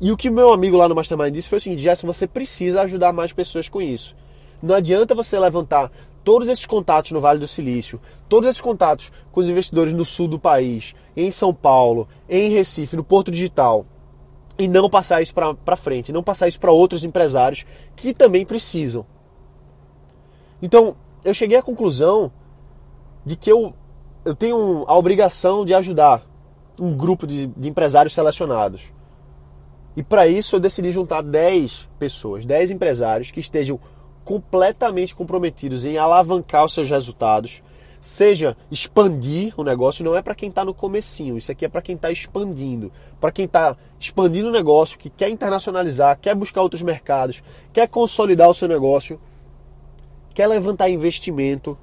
E 0.00 0.12
o 0.12 0.16
que 0.16 0.30
meu 0.30 0.52
amigo 0.52 0.76
lá 0.76 0.88
no 0.88 0.94
Mastermind 0.94 1.34
disse 1.34 1.48
foi 1.48 1.58
o 1.58 1.60
seguinte: 1.60 1.82
Gerson, 1.82 2.06
você 2.06 2.26
precisa 2.26 2.82
ajudar 2.82 3.12
mais 3.12 3.32
pessoas 3.32 3.68
com 3.68 3.80
isso. 3.80 4.14
Não 4.62 4.74
adianta 4.74 5.14
você 5.14 5.38
levantar 5.38 5.90
todos 6.22 6.48
esses 6.48 6.66
contatos 6.66 7.12
no 7.12 7.20
Vale 7.20 7.38
do 7.38 7.46
Silício, 7.46 8.00
todos 8.28 8.48
esses 8.48 8.60
contatos 8.60 9.12
com 9.30 9.40
os 9.40 9.48
investidores 9.48 9.92
no 9.92 10.04
sul 10.04 10.28
do 10.28 10.38
país, 10.38 10.94
em 11.16 11.30
São 11.30 11.54
Paulo, 11.54 12.08
em 12.28 12.50
Recife, 12.50 12.96
no 12.96 13.04
Porto 13.04 13.30
Digital, 13.30 13.86
e 14.58 14.66
não 14.66 14.90
passar 14.90 15.22
isso 15.22 15.32
para 15.32 15.76
frente, 15.76 16.12
não 16.12 16.22
passar 16.22 16.48
isso 16.48 16.58
para 16.58 16.72
outros 16.72 17.04
empresários 17.04 17.64
que 17.94 18.12
também 18.12 18.44
precisam. 18.44 19.06
Então, 20.60 20.96
eu 21.26 21.34
cheguei 21.34 21.58
à 21.58 21.62
conclusão 21.62 22.30
de 23.24 23.34
que 23.34 23.50
eu, 23.50 23.74
eu 24.24 24.34
tenho 24.34 24.84
a 24.86 24.96
obrigação 24.96 25.64
de 25.64 25.74
ajudar 25.74 26.22
um 26.78 26.96
grupo 26.96 27.26
de, 27.26 27.48
de 27.48 27.68
empresários 27.68 28.14
selecionados. 28.14 28.84
E 29.96 30.02
para 30.02 30.28
isso 30.28 30.54
eu 30.54 30.60
decidi 30.60 30.90
juntar 30.92 31.22
10 31.22 31.88
pessoas, 31.98 32.46
10 32.46 32.70
empresários 32.70 33.30
que 33.30 33.40
estejam 33.40 33.80
completamente 34.24 35.14
comprometidos 35.14 35.84
em 35.84 35.98
alavancar 35.98 36.64
os 36.64 36.74
seus 36.74 36.88
resultados, 36.88 37.62
seja 38.00 38.56
expandir 38.70 39.52
o 39.56 39.64
negócio, 39.64 40.04
não 40.04 40.14
é 40.14 40.22
para 40.22 40.34
quem 40.34 40.48
está 40.48 40.64
no 40.64 40.74
comecinho, 40.74 41.36
isso 41.36 41.50
aqui 41.50 41.64
é 41.64 41.68
para 41.68 41.82
quem 41.82 41.96
está 41.96 42.10
expandindo, 42.10 42.92
para 43.20 43.32
quem 43.32 43.46
está 43.46 43.76
expandindo 43.98 44.48
o 44.48 44.52
negócio, 44.52 44.98
que 44.98 45.10
quer 45.10 45.28
internacionalizar, 45.28 46.18
quer 46.20 46.34
buscar 46.34 46.62
outros 46.62 46.82
mercados, 46.82 47.42
quer 47.72 47.88
consolidar 47.88 48.48
o 48.48 48.54
seu 48.54 48.68
negócio, 48.68 49.18
quer 50.36 50.46
levantar 50.48 50.90
investimento. 50.90 51.78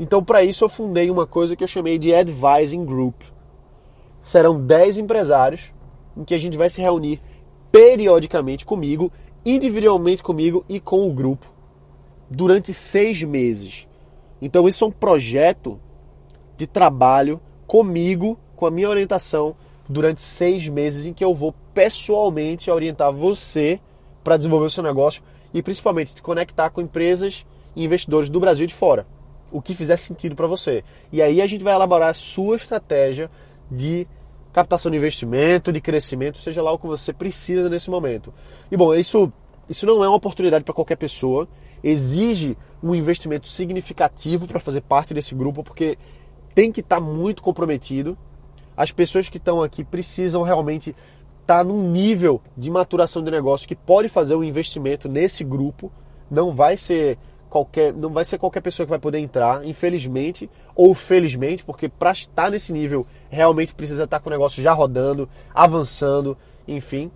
Então, 0.00 0.24
para 0.24 0.42
isso, 0.42 0.64
eu 0.64 0.70
fundei 0.70 1.10
uma 1.10 1.26
coisa 1.26 1.54
que 1.54 1.62
eu 1.62 1.68
chamei 1.68 1.98
de 1.98 2.14
Advising 2.14 2.82
Group. 2.82 3.20
Serão 4.18 4.58
10 4.58 4.96
empresários 4.96 5.70
em 6.16 6.24
que 6.24 6.34
a 6.34 6.38
gente 6.38 6.56
vai 6.56 6.70
se 6.70 6.80
reunir 6.80 7.20
periodicamente 7.70 8.64
comigo, 8.64 9.12
individualmente 9.44 10.22
comigo 10.22 10.64
e 10.66 10.80
com 10.80 11.06
o 11.06 11.12
grupo, 11.12 11.52
durante 12.30 12.72
seis 12.72 13.22
meses. 13.22 13.86
Então, 14.40 14.66
isso 14.66 14.82
é 14.84 14.88
um 14.88 14.90
projeto 14.90 15.78
de 16.56 16.66
trabalho 16.66 17.38
comigo, 17.66 18.38
com 18.56 18.64
a 18.64 18.70
minha 18.70 18.88
orientação, 18.88 19.54
durante 19.86 20.22
seis 20.22 20.66
meses, 20.68 21.04
em 21.04 21.12
que 21.12 21.22
eu 21.22 21.34
vou 21.34 21.54
pessoalmente 21.74 22.70
orientar 22.70 23.12
você 23.12 23.78
para 24.24 24.38
desenvolver 24.38 24.66
o 24.66 24.70
seu 24.70 24.82
negócio 24.82 25.22
e 25.52 25.62
principalmente 25.62 26.14
te 26.14 26.22
conectar 26.22 26.70
com 26.70 26.80
empresas 26.80 27.46
e 27.74 27.84
investidores 27.84 28.30
do 28.30 28.40
Brasil 28.40 28.64
e 28.64 28.68
de 28.68 28.74
fora. 28.74 29.06
O 29.50 29.60
que 29.60 29.74
fizer 29.74 29.96
sentido 29.96 30.34
para 30.34 30.46
você. 30.46 30.82
E 31.10 31.20
aí 31.20 31.42
a 31.42 31.46
gente 31.46 31.62
vai 31.62 31.74
elaborar 31.74 32.10
a 32.10 32.14
sua 32.14 32.56
estratégia 32.56 33.30
de 33.70 34.06
captação 34.52 34.90
de 34.90 34.98
investimento, 34.98 35.72
de 35.72 35.80
crescimento, 35.80 36.38
seja 36.38 36.62
lá 36.62 36.70
o 36.72 36.78
que 36.78 36.86
você 36.86 37.12
precisa 37.12 37.68
nesse 37.68 37.90
momento. 37.90 38.32
E 38.70 38.76
bom, 38.76 38.94
isso, 38.94 39.32
isso 39.68 39.86
não 39.86 40.04
é 40.04 40.08
uma 40.08 40.16
oportunidade 40.16 40.64
para 40.64 40.74
qualquer 40.74 40.96
pessoa, 40.96 41.48
exige 41.82 42.56
um 42.82 42.94
investimento 42.94 43.48
significativo 43.48 44.46
para 44.46 44.60
fazer 44.60 44.82
parte 44.82 45.14
desse 45.14 45.34
grupo, 45.34 45.62
porque 45.62 45.96
tem 46.54 46.70
que 46.70 46.80
estar 46.80 46.96
tá 46.96 47.02
muito 47.02 47.42
comprometido. 47.42 48.16
As 48.76 48.90
pessoas 48.90 49.28
que 49.28 49.38
estão 49.38 49.62
aqui 49.62 49.84
precisam 49.84 50.42
realmente 50.42 50.94
estar 51.42 51.58
tá 51.58 51.64
num 51.64 51.90
nível 51.90 52.40
de 52.56 52.70
maturação 52.70 53.22
de 53.22 53.30
negócio 53.30 53.68
que 53.68 53.76
pode 53.76 54.08
fazer 54.08 54.34
um 54.34 54.42
investimento 54.42 55.08
nesse 55.08 55.44
grupo. 55.44 55.92
Não 56.30 56.54
vai 56.54 56.76
ser 56.76 57.18
qualquer, 57.50 57.92
não 57.92 58.08
vai 58.08 58.24
ser 58.24 58.38
qualquer 58.38 58.62
pessoa 58.62 58.86
que 58.86 58.90
vai 58.90 58.98
poder 58.98 59.18
entrar, 59.18 59.62
infelizmente 59.66 60.48
ou 60.74 60.94
felizmente, 60.94 61.62
porque 61.62 61.86
para 61.86 62.12
estar 62.12 62.50
nesse 62.50 62.72
nível 62.72 63.06
realmente 63.28 63.74
precisa 63.74 64.04
estar 64.04 64.20
com 64.20 64.30
o 64.30 64.32
negócio 64.32 64.62
já 64.62 64.72
rodando, 64.72 65.28
avançando, 65.54 66.36
enfim. 66.66 67.10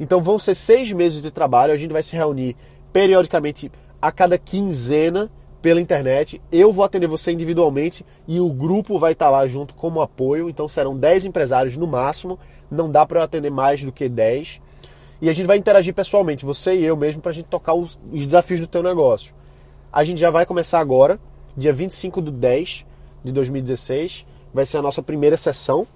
Então 0.00 0.22
vão 0.22 0.38
ser 0.38 0.54
seis 0.54 0.90
meses 0.92 1.20
de 1.20 1.30
trabalho, 1.30 1.74
a 1.74 1.76
gente 1.76 1.92
vai 1.92 2.02
se 2.02 2.16
reunir 2.16 2.56
periodicamente 2.90 3.70
a 4.00 4.10
cada 4.10 4.38
quinzena 4.38 5.30
pela 5.62 5.80
internet. 5.80 6.42
Eu 6.50 6.72
vou 6.72 6.84
atender 6.84 7.06
você 7.06 7.30
individualmente 7.30 8.04
e 8.26 8.40
o 8.40 8.50
grupo 8.50 8.98
vai 8.98 9.12
estar 9.12 9.30
lá 9.30 9.46
junto 9.46 9.74
como 9.74 10.02
apoio. 10.02 10.50
Então 10.50 10.66
serão 10.66 10.96
10 10.96 11.24
empresários 11.24 11.76
no 11.76 11.86
máximo, 11.86 12.38
não 12.68 12.90
dá 12.90 13.06
para 13.06 13.20
eu 13.20 13.22
atender 13.22 13.50
mais 13.50 13.82
do 13.82 13.92
que 13.92 14.08
10. 14.08 14.60
E 15.22 15.30
a 15.30 15.32
gente 15.32 15.46
vai 15.46 15.56
interagir 15.56 15.94
pessoalmente, 15.94 16.44
você 16.44 16.74
e 16.74 16.84
eu 16.84 16.96
mesmo, 16.96 17.22
para 17.22 17.30
a 17.30 17.34
gente 17.34 17.46
tocar 17.46 17.74
os, 17.74 17.98
os 18.10 18.26
desafios 18.26 18.58
do 18.58 18.66
teu 18.66 18.82
negócio. 18.82 19.32
A 19.92 20.02
gente 20.02 20.20
já 20.20 20.30
vai 20.30 20.44
começar 20.44 20.80
agora, 20.80 21.20
dia 21.56 21.72
25 21.72 22.20
do 22.20 22.32
10 22.32 22.84
de 23.22 23.32
2016. 23.32 24.26
Vai 24.52 24.66
ser 24.66 24.78
a 24.78 24.82
nossa 24.82 25.00
primeira 25.00 25.36
sessão. 25.36 25.86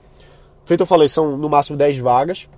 Feito 0.64 0.80
eu 0.80 0.86
falei, 0.86 1.08
são 1.08 1.36
no 1.36 1.50
máximo 1.50 1.76
10 1.76 1.98
vagas. 1.98 2.48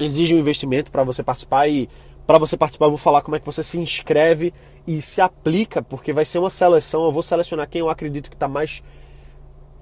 Exige 0.00 0.34
um 0.34 0.38
investimento 0.38 0.90
para 0.90 1.04
você 1.04 1.22
participar 1.22 1.68
e 1.68 1.88
para 2.30 2.38
você 2.38 2.56
participar 2.56 2.86
eu 2.86 2.90
vou 2.90 2.98
falar 2.98 3.22
como 3.22 3.34
é 3.34 3.40
que 3.40 3.44
você 3.44 3.60
se 3.60 3.76
inscreve 3.76 4.54
e 4.86 5.02
se 5.02 5.20
aplica, 5.20 5.82
porque 5.82 6.12
vai 6.12 6.24
ser 6.24 6.38
uma 6.38 6.48
seleção, 6.48 7.04
eu 7.04 7.10
vou 7.10 7.24
selecionar 7.24 7.68
quem 7.68 7.80
eu 7.80 7.90
acredito 7.90 8.30
que 8.30 8.36
está 8.36 8.46
mais 8.46 8.84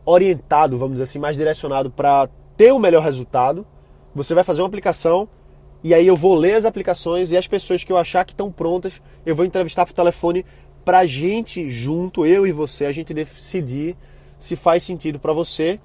orientado, 0.03 0.79
vamos 0.79 0.95
dizer 0.95 1.03
assim, 1.03 1.19
mais 1.19 1.37
direcionado 1.37 1.91
para 1.91 2.27
ter 2.57 2.73
o 2.73 2.79
melhor 2.79 3.03
resultado. 3.03 3.67
Você 4.15 4.35
vai 4.35 4.45
fazer 4.45 4.63
uma 4.63 4.67
aplicação 4.67 5.29
e 5.85 5.93
aí 5.93 6.07
eu 6.07 6.17
vou 6.17 6.35
ler 6.35 6.55
as 6.55 6.65
aplicações 6.65 7.33
e 7.33 7.37
as 7.37 7.47
pessoas 7.47 7.85
que 7.85 7.93
eu 7.93 7.99
achar 7.99 8.25
que 8.25 8.33
estão 8.33 8.51
prontas, 8.51 9.03
eu 9.27 9.37
vou 9.37 9.45
entrevistar 9.45 9.85
por 9.85 9.93
telefone 9.93 10.43
para 10.87 11.01
a 11.01 11.07
gente 11.07 11.69
junto, 11.69 12.25
eu 12.25 12.47
e 12.47 12.51
você, 12.51 12.87
a 12.87 12.93
gente 12.93 13.13
decidir 13.13 13.95
se 14.39 14.57
faz 14.57 14.83
sentido 14.83 15.19
para 15.19 15.35
você 15.35 15.79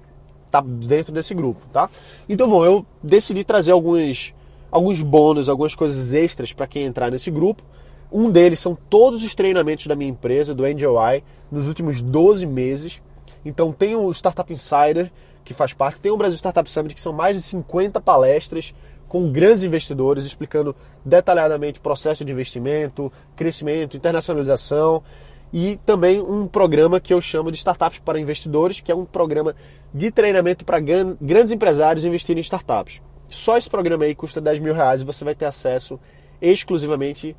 estar 0.46 0.62
tá 0.62 0.66
dentro 0.66 1.12
desse 1.12 1.34
grupo, 1.34 1.60
tá? 1.70 1.90
Então, 2.26 2.48
bom, 2.48 2.64
eu 2.64 2.86
decidi 3.02 3.44
trazer 3.44 3.72
alguns, 3.72 4.32
alguns 4.74 5.00
bônus, 5.00 5.48
algumas 5.48 5.76
coisas 5.76 6.12
extras 6.12 6.52
para 6.52 6.66
quem 6.66 6.82
entrar 6.82 7.08
nesse 7.08 7.30
grupo. 7.30 7.62
Um 8.10 8.28
deles 8.28 8.58
são 8.58 8.74
todos 8.74 9.22
os 9.22 9.32
treinamentos 9.32 9.86
da 9.86 9.94
minha 9.94 10.10
empresa, 10.10 10.52
do 10.52 10.64
Angel 10.64 10.96
Eye, 11.00 11.22
nos 11.48 11.68
últimos 11.68 12.02
12 12.02 12.44
meses. 12.44 13.00
Então 13.44 13.72
tem 13.72 13.94
o 13.94 14.10
Startup 14.10 14.52
Insider, 14.52 15.12
que 15.44 15.54
faz 15.54 15.72
parte, 15.72 16.00
tem 16.00 16.10
o 16.10 16.16
Brasil 16.16 16.36
Startup 16.36 16.68
Summit, 16.68 16.92
que 16.92 17.00
são 17.00 17.12
mais 17.12 17.36
de 17.36 17.42
50 17.42 18.00
palestras 18.00 18.74
com 19.08 19.30
grandes 19.30 19.62
investidores, 19.62 20.24
explicando 20.24 20.74
detalhadamente 21.04 21.78
processo 21.78 22.24
de 22.24 22.32
investimento, 22.32 23.12
crescimento, 23.36 23.96
internacionalização 23.96 25.04
e 25.52 25.78
também 25.86 26.20
um 26.20 26.48
programa 26.48 26.98
que 26.98 27.14
eu 27.14 27.20
chamo 27.20 27.52
de 27.52 27.58
Startups 27.58 28.00
para 28.00 28.18
Investidores, 28.18 28.80
que 28.80 28.90
é 28.90 28.94
um 28.94 29.04
programa 29.04 29.54
de 29.92 30.10
treinamento 30.10 30.64
para 30.64 30.80
grandes 30.80 31.52
empresários 31.52 32.04
investirem 32.04 32.40
em 32.40 32.42
startups. 32.42 33.00
Só 33.34 33.56
esse 33.56 33.68
programa 33.68 34.04
aí 34.04 34.14
custa 34.14 34.40
10 34.40 34.60
mil 34.60 34.72
reais 34.72 35.00
e 35.00 35.04
você 35.04 35.24
vai 35.24 35.34
ter 35.34 35.44
acesso 35.44 35.98
exclusivamente 36.40 37.36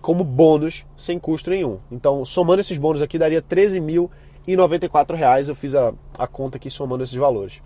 como 0.00 0.22
bônus, 0.22 0.86
sem 0.96 1.18
custo 1.18 1.50
nenhum. 1.50 1.80
Então, 1.90 2.24
somando 2.24 2.60
esses 2.60 2.78
bônus 2.78 3.02
aqui, 3.02 3.18
daria 3.18 3.42
13.094 3.42 5.16
reais. 5.16 5.48
Eu 5.48 5.56
fiz 5.56 5.74
a, 5.74 5.92
a 6.16 6.28
conta 6.28 6.58
aqui 6.58 6.70
somando 6.70 7.02
esses 7.02 7.16
valores. 7.16 7.60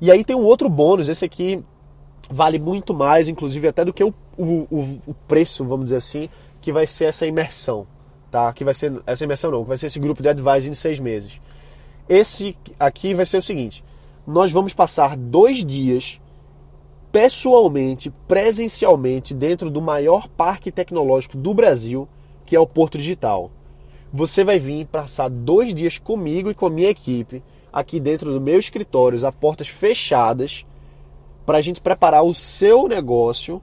E 0.00 0.10
aí 0.10 0.24
tem 0.24 0.34
um 0.34 0.44
outro 0.44 0.66
bônus, 0.70 1.10
esse 1.10 1.26
aqui 1.26 1.62
vale 2.30 2.58
muito 2.58 2.94
mais, 2.94 3.28
inclusive 3.28 3.68
até 3.68 3.84
do 3.84 3.92
que 3.92 4.02
o, 4.02 4.14
o, 4.38 4.66
o, 5.06 5.14
preço, 5.28 5.62
vamos 5.62 5.84
dizer 5.84 5.96
assim, 5.96 6.30
que 6.62 6.72
vai 6.72 6.86
ser 6.86 7.04
essa 7.04 7.26
imersão, 7.26 7.86
tá? 8.30 8.50
Que 8.54 8.64
vai 8.64 8.72
ser 8.72 9.02
essa 9.06 9.24
imersão 9.24 9.50
não, 9.50 9.62
que 9.62 9.68
vai 9.68 9.76
ser 9.76 9.88
esse 9.88 9.98
grupo 9.98 10.22
de 10.22 10.30
advising 10.30 10.70
em 10.70 10.74
seis 10.74 10.98
meses. 10.98 11.38
Esse 12.08 12.56
aqui 12.80 13.12
vai 13.12 13.26
ser 13.26 13.36
o 13.36 13.42
seguinte: 13.42 13.84
nós 14.26 14.50
vamos 14.50 14.72
passar 14.72 15.18
dois 15.18 15.62
dias 15.62 16.18
pessoalmente, 17.14 18.10
presencialmente, 18.26 19.32
dentro 19.32 19.70
do 19.70 19.80
maior 19.80 20.26
parque 20.26 20.72
tecnológico 20.72 21.36
do 21.36 21.54
Brasil, 21.54 22.08
que 22.44 22.56
é 22.56 22.58
o 22.58 22.66
Porto 22.66 22.98
Digital. 22.98 23.52
Você 24.12 24.42
vai 24.42 24.58
vir 24.58 24.84
passar 24.86 25.30
dois 25.30 25.72
dias 25.72 25.96
comigo 25.96 26.50
e 26.50 26.54
com 26.54 26.66
a 26.66 26.70
minha 26.70 26.90
equipe 26.90 27.40
aqui 27.72 28.00
dentro 28.00 28.32
do 28.32 28.40
meu 28.40 28.58
escritório, 28.58 29.24
a 29.24 29.30
portas 29.30 29.68
fechadas 29.68 30.66
para 31.46 31.58
a 31.58 31.60
gente 31.60 31.80
preparar 31.80 32.24
o 32.24 32.34
seu 32.34 32.88
negócio, 32.88 33.62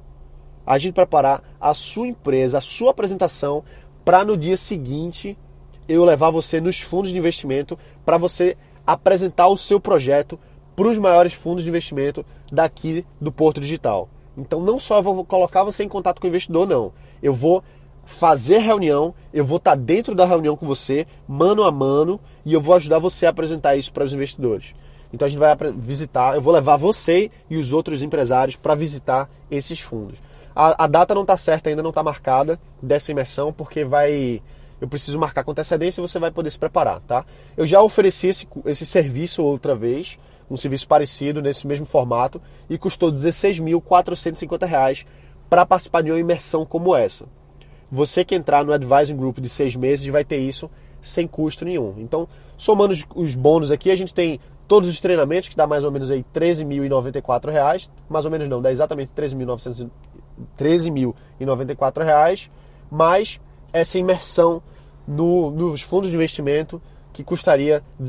a 0.66 0.78
gente 0.78 0.94
preparar 0.94 1.44
a 1.60 1.74
sua 1.74 2.08
empresa, 2.08 2.60
a 2.60 2.62
sua 2.62 2.92
apresentação, 2.92 3.66
para 4.06 4.24
no 4.24 4.38
dia 4.38 4.56
seguinte 4.56 5.38
eu 5.90 6.06
levar 6.06 6.30
você 6.30 6.62
nos 6.62 6.80
fundos 6.80 7.12
de 7.12 7.18
investimento 7.18 7.78
para 8.06 8.18
você 8.18 8.56
apresentar 8.88 9.50
o 9.50 9.58
seu 9.58 9.78
projeto 9.78 10.40
para 10.74 10.88
os 10.88 10.98
maiores 10.98 11.34
fundos 11.34 11.64
de 11.64 11.70
investimento 11.70 12.26
daqui 12.52 13.06
do 13.20 13.32
Porto 13.32 13.62
Digital. 13.62 14.10
Então 14.38 14.62
não 14.62 14.80
só 14.80 15.02
vou 15.02 15.24
colocar 15.26 15.64
você 15.64 15.84
em 15.84 15.90
contato 15.90 16.20
com 16.20 16.28
o 16.28 16.30
investidor, 16.30 16.68
não. 16.68 16.92
Eu 17.22 17.34
vou 17.34 17.64
fazer 18.06 18.60
reunião, 18.60 19.14
eu 19.34 19.46
vou 19.46 19.58
estar 19.58 19.76
dentro 19.76 20.16
da 20.16 20.26
reunião 20.26 20.58
com 20.58 20.66
você, 20.66 21.06
mano 21.28 21.64
a 21.64 21.72
mano, 21.72 22.20
e 22.46 22.54
eu 22.54 22.62
vou 22.62 22.76
ajudar 22.76 23.00
você 23.00 23.26
a 23.26 23.30
apresentar 23.30 23.76
isso 23.76 23.94
para 23.94 24.04
os 24.04 24.14
investidores. 24.14 24.74
Então 25.14 25.26
a 25.26 25.30
gente 25.30 25.40
vai 25.40 25.56
visitar, 25.76 26.36
eu 26.36 26.42
vou 26.42 26.54
levar 26.54 26.78
você 26.78 27.30
e 27.50 27.58
os 27.58 27.74
outros 27.74 28.02
empresários 28.02 28.56
para 28.56 28.76
visitar 28.76 29.30
esses 29.50 29.80
fundos. 29.80 30.20
A, 30.56 30.86
a 30.86 30.88
data 30.88 31.14
não 31.14 31.22
está 31.22 31.38
certa, 31.38 31.70
ainda 31.70 31.84
não 31.84 31.90
está 31.90 32.04
marcada 32.04 32.60
dessa 32.82 33.12
imersão, 33.12 33.54
porque 33.54 33.84
vai. 33.84 34.42
Eu 34.80 34.88
preciso 34.88 35.20
marcar 35.20 35.44
com 35.44 35.52
antecedência 35.52 36.02
e 36.02 36.08
você 36.08 36.18
vai 36.18 36.32
poder 36.32 36.50
se 36.50 36.58
preparar, 36.58 37.02
tá? 37.02 37.24
Eu 37.56 37.68
já 37.68 37.82
ofereci 37.82 38.28
esse, 38.28 38.48
esse 38.66 38.86
serviço 38.86 39.44
outra 39.44 39.76
vez, 39.76 40.18
um 40.52 40.58
serviço 40.58 40.88
parecido 40.88 41.42
nesse 41.42 41.66
mesmo 41.66 41.86
formato, 41.86 42.42
e 42.70 42.78
custou 42.78 43.10
R$ 43.10 43.16
16.450 43.16 45.06
para 45.50 45.66
participar 45.66 46.04
de 46.04 46.12
uma 46.12 46.20
imersão 46.20 46.66
como 46.66 46.94
essa. 46.94 47.26
Você 47.90 48.26
que 48.26 48.36
entrar 48.36 48.64
no 48.64 48.74
Advising 48.74 49.16
Group 49.16 49.40
de 49.40 49.50
seis 49.50 49.76
meses 49.76 50.06
vai 50.08 50.26
ter 50.26 50.38
isso 50.38 50.70
sem 51.02 51.28
custo 51.28 51.66
nenhum. 51.66 51.96
Então, 51.98 52.28
somando 52.58 52.94
os 53.16 53.36
bônus 53.36 53.72
aqui, 53.72 53.90
a 53.90 53.96
gente 53.96 54.14
tem 54.14 54.40
todos 54.68 54.88
os 54.90 55.00
treinamentos, 55.00 55.50
que 55.50 55.56
dá 55.56 55.66
mais 55.66 55.84
ou 55.84 55.92
menos 55.92 56.12
aí 56.12 56.20
R$ 56.20 56.26
13.094, 56.40 57.90
mais 58.10 58.26
ou 58.26 58.32
menos 58.32 58.48
não, 58.48 58.62
dá 58.62 58.72
exatamente 58.72 59.12
13.094 59.14 62.04
reais, 62.04 62.52
mais 62.90 63.42
essa 63.74 63.98
imersão 63.98 64.62
no, 65.08 65.50
nos 65.52 65.82
fundos 65.82 66.10
de 66.10 66.16
investimento 66.16 66.82
que 67.12 67.24
custaria 67.24 67.84
R$ 68.00 68.06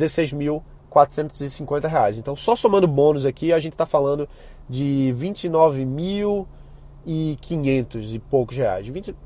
16.450. 0.93 1.89
reais. 1.89 2.19
Então, 2.19 2.37
só 2.37 2.55
somando 2.55 2.87
bônus 2.87 3.27
aqui, 3.27 3.53
a 3.53 3.59
gente 3.59 3.73
está 3.73 3.87
falando 3.87 4.29
de 4.69 5.13
R$ 5.13 5.31
29.500 5.31 8.15
e 8.15 8.19
poucos 8.19 8.57
reais. 8.57 8.87
20, 8.87 9.17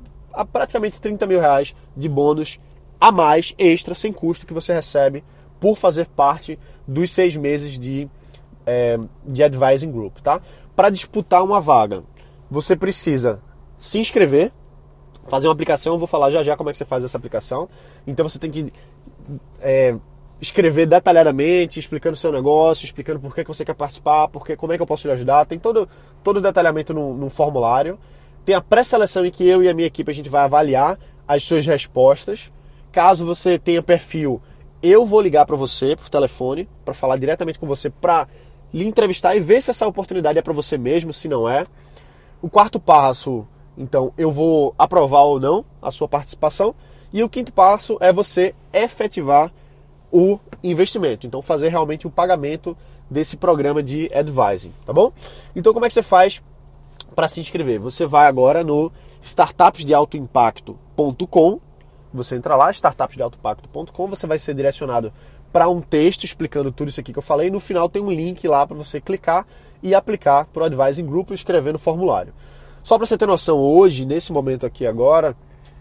praticamente 0.51 1.01
30 1.01 1.27
mil 1.27 1.39
reais 1.39 1.75
de 1.95 2.09
bônus 2.09 2.59
a 2.99 3.11
mais, 3.11 3.53
extra, 3.57 3.93
sem 3.93 4.11
custo, 4.11 4.47
que 4.47 4.53
você 4.53 4.73
recebe 4.73 5.23
por 5.59 5.77
fazer 5.77 6.07
parte 6.07 6.57
dos 6.87 7.11
seis 7.11 7.35
meses 7.35 7.77
de, 7.77 8.09
é, 8.65 8.97
de 9.25 9.43
Advising 9.43 9.91
Group, 9.91 10.19
tá? 10.19 10.41
Para 10.75 10.89
disputar 10.89 11.43
uma 11.43 11.59
vaga, 11.59 12.03
você 12.49 12.75
precisa 12.75 13.41
se 13.75 13.99
inscrever, 13.99 14.51
fazer 15.27 15.47
uma 15.47 15.53
aplicação, 15.53 15.93
eu 15.93 15.99
vou 15.99 16.07
falar 16.07 16.29
já 16.29 16.43
já 16.43 16.55
como 16.55 16.69
é 16.69 16.71
que 16.71 16.77
você 16.77 16.85
faz 16.85 17.03
essa 17.03 17.17
aplicação. 17.17 17.67
Então 18.05 18.27
você 18.27 18.39
tem 18.39 18.49
que 18.49 18.71
é, 19.59 19.95
escrever 20.41 20.85
detalhadamente, 20.85 21.79
explicando 21.79 22.13
o 22.13 22.17
seu 22.17 22.31
negócio, 22.31 22.85
explicando 22.85 23.19
por 23.19 23.33
que, 23.33 23.43
que 23.43 23.47
você 23.47 23.65
quer 23.65 23.73
participar, 23.73 24.27
porque, 24.27 24.55
como 24.55 24.73
é 24.73 24.77
que 24.77 24.81
eu 24.81 24.87
posso 24.87 25.07
lhe 25.07 25.13
ajudar. 25.13 25.45
Tem 25.45 25.57
todo, 25.57 25.87
todo 26.23 26.37
o 26.37 26.41
detalhamento 26.41 26.93
no, 26.93 27.13
no 27.15 27.29
formulário. 27.29 27.97
Tem 28.45 28.55
a 28.55 28.61
pré-seleção 28.61 29.25
em 29.25 29.31
que 29.31 29.47
eu 29.47 29.63
e 29.63 29.69
a 29.69 29.73
minha 29.73 29.87
equipe 29.87 30.11
a 30.11 30.13
gente 30.13 30.29
vai 30.29 30.43
avaliar 30.43 30.97
as 31.27 31.43
suas 31.43 31.65
respostas. 31.65 32.51
Caso 32.91 33.25
você 33.25 33.59
tenha 33.59 33.81
perfil 33.81 34.41
eu 34.81 35.05
vou 35.05 35.21
ligar 35.21 35.45
para 35.45 35.55
você 35.55 35.95
por 35.95 36.09
telefone 36.09 36.69
para 36.85 36.93
falar 36.93 37.17
diretamente 37.17 37.57
com 37.57 37.65
você 37.65 37.89
para 37.89 38.27
lhe 38.73 38.85
entrevistar 38.85 39.35
e 39.35 39.39
ver 39.39 39.61
se 39.61 39.71
essa 39.71 39.87
oportunidade 39.87 40.37
é 40.37 40.41
para 40.41 40.53
você 40.53 40.77
mesmo, 40.77 41.11
se 41.11 41.27
não 41.27 41.49
é. 41.49 41.65
O 42.41 42.49
quarto 42.49 42.79
passo, 42.79 43.47
então, 43.77 44.13
eu 44.17 44.29
vou 44.29 44.75
aprovar 44.77 45.21
ou 45.21 45.39
não 45.39 45.65
a 45.81 45.89
sua 45.89 46.07
participação. 46.07 46.75
E 47.11 47.23
o 47.23 47.29
quinto 47.29 47.51
passo 47.53 47.97
é 47.99 48.11
você 48.11 48.53
efetivar 48.71 49.51
o 50.11 50.39
investimento. 50.63 51.27
Então, 51.27 51.41
fazer 51.41 51.69
realmente 51.69 52.07
o 52.07 52.11
pagamento 52.11 52.77
desse 53.09 53.37
programa 53.37 53.81
de 53.81 54.11
advising, 54.13 54.73
tá 54.85 54.93
bom? 54.93 55.11
Então, 55.55 55.73
como 55.73 55.85
é 55.85 55.87
que 55.87 55.93
você 55.93 56.03
faz 56.03 56.41
para 57.15 57.27
se 57.27 57.39
inscrever? 57.39 57.79
Você 57.79 58.05
vai 58.05 58.27
agora 58.27 58.63
no 58.63 58.91
startupsdealtoimpacto.com 59.21 61.61
você 62.13 62.35
entra 62.35 62.55
lá, 62.55 62.71
startupsdealtopacto.com, 62.71 64.07
você 64.07 64.25
vai 64.25 64.39
ser 64.39 64.53
direcionado 64.53 65.11
para 65.51 65.69
um 65.69 65.81
texto 65.81 66.23
explicando 66.23 66.71
tudo 66.71 66.89
isso 66.89 66.99
aqui 66.99 67.13
que 67.13 67.19
eu 67.19 67.23
falei. 67.23 67.49
No 67.49 67.59
final 67.59 67.89
tem 67.89 68.01
um 68.01 68.11
link 68.11 68.47
lá 68.47 68.65
para 68.65 68.75
você 68.75 69.01
clicar 69.01 69.45
e 69.83 69.93
aplicar 69.93 70.45
para 70.45 70.63
o 70.63 70.65
Advising 70.65 71.05
Group 71.05 71.31
escrever 71.31 71.73
no 71.73 71.79
formulário. 71.79 72.33
Só 72.83 72.97
para 72.97 73.05
você 73.05 73.17
ter 73.17 73.25
noção, 73.25 73.59
hoje, 73.59 74.05
nesse 74.05 74.31
momento 74.31 74.65
aqui 74.65 74.87
agora, 74.87 75.35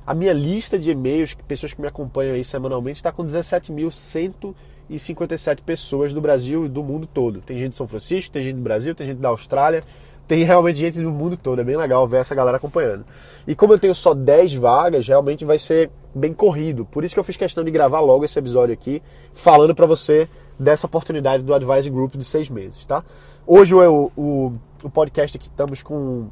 a 0.07 0.15
minha 0.15 0.33
lista 0.33 0.79
de 0.79 0.91
e-mails, 0.91 1.37
pessoas 1.49 1.75
que 1.75 1.81
me 1.81 1.89
acompanham 1.89 2.35
aí 2.35 2.45
semanalmente, 2.45 2.99
está 2.99 3.11
com 3.11 3.25
17.157 3.25 5.63
pessoas 5.63 6.13
do 6.13 6.21
Brasil 6.21 6.67
e 6.67 6.69
do 6.69 6.85
mundo 6.85 7.09
todo. 7.09 7.41
Tem 7.41 7.59
gente 7.59 7.71
de 7.71 7.77
São 7.77 7.89
Francisco, 7.89 8.33
tem 8.33 8.43
gente 8.43 8.57
do 8.57 8.63
Brasil, 8.63 8.95
tem 8.95 9.09
gente 9.09 9.19
da 9.19 9.31
Austrália, 9.31 9.83
tem 10.29 10.45
realmente 10.45 10.79
gente 10.79 11.01
do 11.01 11.11
mundo 11.11 11.37
todo. 11.37 11.61
É 11.61 11.65
bem 11.65 11.77
legal 11.77 12.07
ver 12.07 12.19
essa 12.19 12.37
galera 12.37 12.57
acompanhando. 12.57 13.05
E 13.49 13.57
como 13.57 13.73
eu 13.73 13.81
tenho 13.81 13.95
só 13.95 14.15
10 14.15 14.55
vagas, 14.55 15.09
realmente 15.09 15.45
vai 15.45 15.59
ser 15.59 15.91
bem 16.15 16.33
corrido. 16.33 16.85
Por 16.85 17.03
isso 17.03 17.13
que 17.13 17.19
eu 17.19 17.25
fiz 17.25 17.37
questão 17.37 17.65
de 17.65 17.73
gravar 17.73 17.99
logo 18.01 18.25
esse 18.25 18.39
episódio 18.39 18.73
aqui, 18.73 19.03
falando 19.35 19.75
para 19.75 19.87
você 19.87 20.29
dessa 20.59 20.87
oportunidade 20.87 21.43
do 21.43 21.53
Advising 21.53 21.93
Group 21.93 22.15
de 22.15 22.25
seis 22.25 22.49
meses, 22.49 22.87
tá? 22.87 23.05
Hoje 23.47 23.75
o, 23.75 24.11
o, 24.17 24.55
o 24.83 24.91
podcast 24.91 25.37
aqui 25.37 25.49
estamos 25.49 25.83
com 25.83 26.29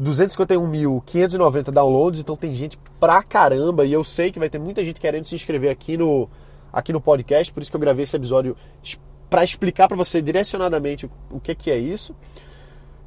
251.590 0.00 1.70
downloads, 1.70 2.20
então 2.20 2.34
tem 2.36 2.54
gente 2.54 2.78
pra 2.98 3.22
caramba 3.22 3.84
e 3.84 3.92
eu 3.92 4.02
sei 4.02 4.32
que 4.32 4.38
vai 4.38 4.48
ter 4.48 4.58
muita 4.58 4.82
gente 4.84 5.00
querendo 5.00 5.24
se 5.24 5.34
inscrever 5.34 5.70
aqui 5.70 5.96
no, 5.96 6.28
aqui 6.72 6.92
no 6.92 7.00
podcast, 7.00 7.52
por 7.52 7.60
isso 7.60 7.70
que 7.70 7.76
eu 7.76 7.80
gravei 7.80 8.04
esse 8.04 8.16
episódio 8.16 8.56
para 9.28 9.44
explicar 9.44 9.86
para 9.86 9.96
você 9.96 10.22
direcionadamente 10.22 11.08
o, 11.30 11.38
que, 11.38 11.54
que 11.54 11.70
é 11.70 11.78
isso. 11.78 12.16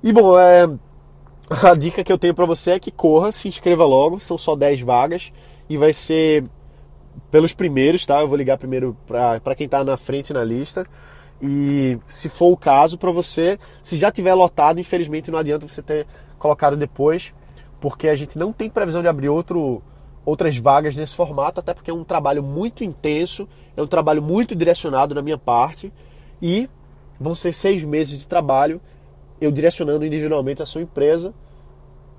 E 0.04 0.14
bom, 0.14 0.40
é, 0.40 0.70
a 1.64 1.74
dica 1.76 2.04
que 2.04 2.12
eu 2.14 2.18
tenho 2.18 2.34
para 2.36 2.46
você 2.46 2.72
é 2.72 2.80
que 2.80 2.92
corra, 2.92 3.32
se 3.32 3.48
inscreva 3.48 3.86
logo, 3.86 4.20
são 4.20 4.38
só 4.38 4.56
10 4.56 4.82
vagas 4.82 5.34
e 5.68 5.78
vai 5.78 5.92
ser 5.94 6.46
pelos 7.32 7.54
primeiros, 7.54 8.06
tá? 8.06 8.22
Eu 8.22 8.28
vou 8.28 8.38
ligar 8.38 8.58
primeiro 8.58 8.96
para 9.06 9.56
quem 9.56 9.66
está 9.66 9.84
na 9.84 9.98
frente 9.98 10.32
na 10.32 10.44
lista. 10.44 10.86
E 11.42 11.98
se 12.08 12.30
for 12.30 12.52
o 12.52 12.58
caso 12.58 12.98
para 12.98 13.12
você, 13.12 13.60
se 13.82 13.98
já 13.98 14.10
tiver 14.12 14.34
lotado, 14.34 14.80
infelizmente 14.80 15.30
não 15.30 15.40
adianta 15.40 15.68
você 15.68 15.82
ter 15.82 16.08
colocado 16.44 16.76
depois, 16.76 17.34
porque 17.80 18.10
a 18.10 18.16
gente 18.16 18.38
não 18.38 18.52
tem 18.52 18.70
previsão 18.70 19.02
de 19.02 19.08
abrir 19.08 19.30
outro, 19.30 19.82
outras 20.26 20.58
vagas 20.58 20.94
nesse 20.94 21.16
formato, 21.16 21.62
até 21.62 21.74
porque 21.74 21.90
é 21.90 21.94
um 21.94 22.04
trabalho 22.04 22.44
muito 22.44 22.84
intenso, 22.84 23.48
é 23.78 23.82
um 23.82 23.88
trabalho 23.88 24.22
muito 24.22 24.54
direcionado 24.54 25.16
na 25.16 25.22
minha 25.22 25.38
parte 25.38 25.92
e 26.42 26.70
vão 27.18 27.34
ser 27.34 27.54
seis 27.54 27.86
meses 27.86 28.20
de 28.20 28.28
trabalho 28.28 28.82
eu 29.40 29.52
direcionando 29.52 30.06
individualmente 30.06 30.62
a 30.62 30.66
sua 30.66 30.82
empresa 30.82 31.34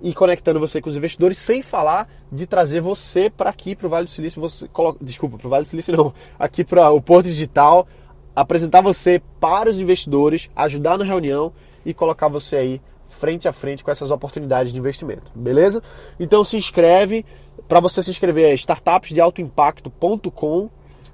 e 0.00 0.12
conectando 0.12 0.58
você 0.58 0.80
com 0.80 0.88
os 0.88 0.96
investidores, 0.96 1.38
sem 1.38 1.62
falar 1.62 2.08
de 2.32 2.46
trazer 2.46 2.80
você 2.80 3.30
para 3.30 3.50
aqui 3.50 3.76
para 3.76 3.86
o 3.86 3.90
Vale 3.90 4.04
do 4.04 4.10
Silício, 4.10 4.40
você 4.40 4.68
coloca, 4.68 4.98
desculpa, 5.02 5.38
para 5.38 5.46
o 5.46 5.50
Vale 5.50 5.64
do 5.64 5.68
Silício 5.68 5.96
não, 5.96 6.12
aqui 6.38 6.64
para 6.64 6.90
o 6.90 7.00
Porto 7.00 7.26
Digital, 7.26 7.86
apresentar 8.34 8.80
você 8.80 9.22
para 9.38 9.68
os 9.68 9.80
investidores, 9.80 10.50
ajudar 10.56 10.98
na 10.98 11.04
reunião 11.04 11.52
e 11.86 11.94
colocar 11.94 12.28
você 12.28 12.56
aí 12.56 12.80
frente 13.08 13.46
a 13.46 13.52
frente 13.52 13.84
com 13.84 13.90
essas 13.90 14.10
oportunidades 14.10 14.72
de 14.72 14.78
investimento, 14.78 15.30
beleza? 15.34 15.82
Então 16.18 16.42
se 16.44 16.56
inscreve, 16.56 17.24
para 17.68 17.80
você 17.80 18.02
se 18.02 18.10
inscrever 18.10 18.50
é 18.50 18.54
startupsdealtoimpacto.com, 18.54 20.70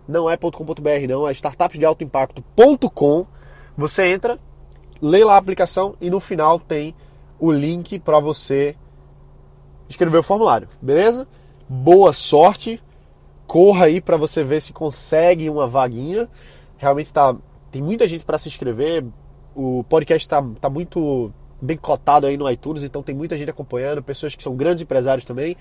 não 0.08 0.28
é 0.28 0.36
.com.br 0.36 1.06
não, 1.08 1.28
é 1.28 1.32
startupsdealtoimpacto.com. 1.32 3.26
Você 3.76 4.08
entra, 4.08 4.38
lê 5.00 5.24
lá 5.24 5.34
a 5.34 5.38
aplicação 5.38 5.94
e 6.00 6.10
no 6.10 6.20
final 6.20 6.58
tem 6.58 6.94
o 7.38 7.50
link 7.50 7.98
para 7.98 8.20
você 8.20 8.76
escrever 9.88 10.18
o 10.18 10.22
formulário, 10.22 10.68
beleza? 10.80 11.26
Boa 11.68 12.12
sorte, 12.12 12.82
corra 13.46 13.86
aí 13.86 14.00
para 14.00 14.16
você 14.16 14.44
ver 14.44 14.60
se 14.60 14.72
consegue 14.72 15.48
uma 15.48 15.66
vaguinha. 15.66 16.28
Realmente 16.76 17.12
tá, 17.12 17.34
tem 17.70 17.82
muita 17.82 18.06
gente 18.06 18.24
para 18.24 18.38
se 18.38 18.48
inscrever. 18.48 19.04
O 19.54 19.84
podcast 19.84 20.24
está 20.24 20.42
tá 20.60 20.70
muito 20.70 21.32
bem 21.60 21.76
cotado 21.76 22.26
aí 22.26 22.36
no 22.36 22.50
iTunes, 22.50 22.82
então 22.82 23.02
tem 23.02 23.14
muita 23.14 23.36
gente 23.36 23.50
acompanhando, 23.50 24.02
pessoas 24.02 24.34
que 24.34 24.42
são 24.42 24.54
grandes 24.56 24.82
empresários 24.82 25.24
também. 25.24 25.56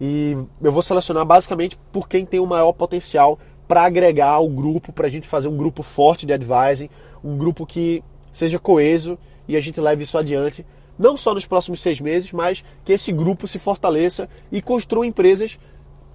E 0.00 0.36
eu 0.62 0.70
vou 0.70 0.82
selecionar 0.82 1.24
basicamente 1.24 1.78
por 1.92 2.08
quem 2.08 2.24
tem 2.24 2.38
o 2.38 2.46
maior 2.46 2.72
potencial 2.72 3.38
para 3.66 3.82
agregar 3.82 4.38
o 4.40 4.48
grupo, 4.48 4.92
para 4.92 5.06
a 5.06 5.10
gente 5.10 5.26
fazer 5.26 5.48
um 5.48 5.56
grupo 5.56 5.82
forte 5.82 6.24
de 6.24 6.32
advising, 6.32 6.88
um 7.22 7.36
grupo 7.36 7.66
que 7.66 8.02
seja 8.32 8.58
coeso 8.58 9.18
e 9.46 9.56
a 9.56 9.60
gente 9.60 9.80
leve 9.80 10.02
isso 10.02 10.16
adiante, 10.16 10.64
não 10.98 11.16
só 11.16 11.34
nos 11.34 11.46
próximos 11.46 11.80
seis 11.80 12.00
meses, 12.00 12.32
mas 12.32 12.64
que 12.84 12.92
esse 12.92 13.12
grupo 13.12 13.46
se 13.46 13.58
fortaleça 13.58 14.28
e 14.50 14.62
construa 14.62 15.06
empresas 15.06 15.58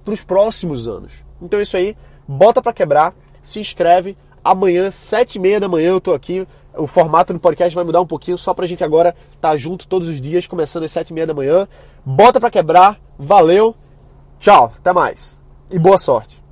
para 0.04 0.14
os 0.14 0.24
próximos 0.24 0.88
anos. 0.88 1.12
Então 1.42 1.60
é 1.60 1.64
isso 1.64 1.78
aí, 1.78 1.96
bota 2.28 2.62
para 2.62 2.74
quebrar, 2.74 3.14
se 3.42 3.60
inscreve. 3.60 4.18
Amanhã, 4.44 4.92
sete 4.92 5.36
e 5.36 5.40
meia 5.40 5.58
da 5.58 5.70
manhã, 5.70 5.92
eu 5.92 6.00
estou 6.00 6.14
aqui. 6.14 6.46
O 6.76 6.88
formato 6.88 7.34
do 7.34 7.40
podcast 7.40 7.74
vai 7.76 7.84
mudar 7.84 8.02
um 8.02 8.08
pouquinho, 8.08 8.38
só 8.38 8.54
para 8.54 8.66
a 8.66 8.68
gente 8.68 8.84
agora 8.84 9.16
estar 9.36 9.50
tá 9.50 9.58
junto 9.58 9.88
todos 9.88 10.08
os 10.08 10.20
dias, 10.20 10.48
começando 10.48 10.84
às 10.84 10.92
sete 10.92 11.10
e 11.10 11.14
meia 11.14 11.28
da 11.28 11.34
manhã. 11.34 11.68
Bota 12.06 12.40
para 12.40 12.50
quebrar, 12.50 13.00
valeu, 13.18 13.76
tchau, 14.40 14.72
até 14.78 14.92
mais 14.92 15.42
e 15.72 15.80
boa 15.80 15.98
sorte. 15.98 16.43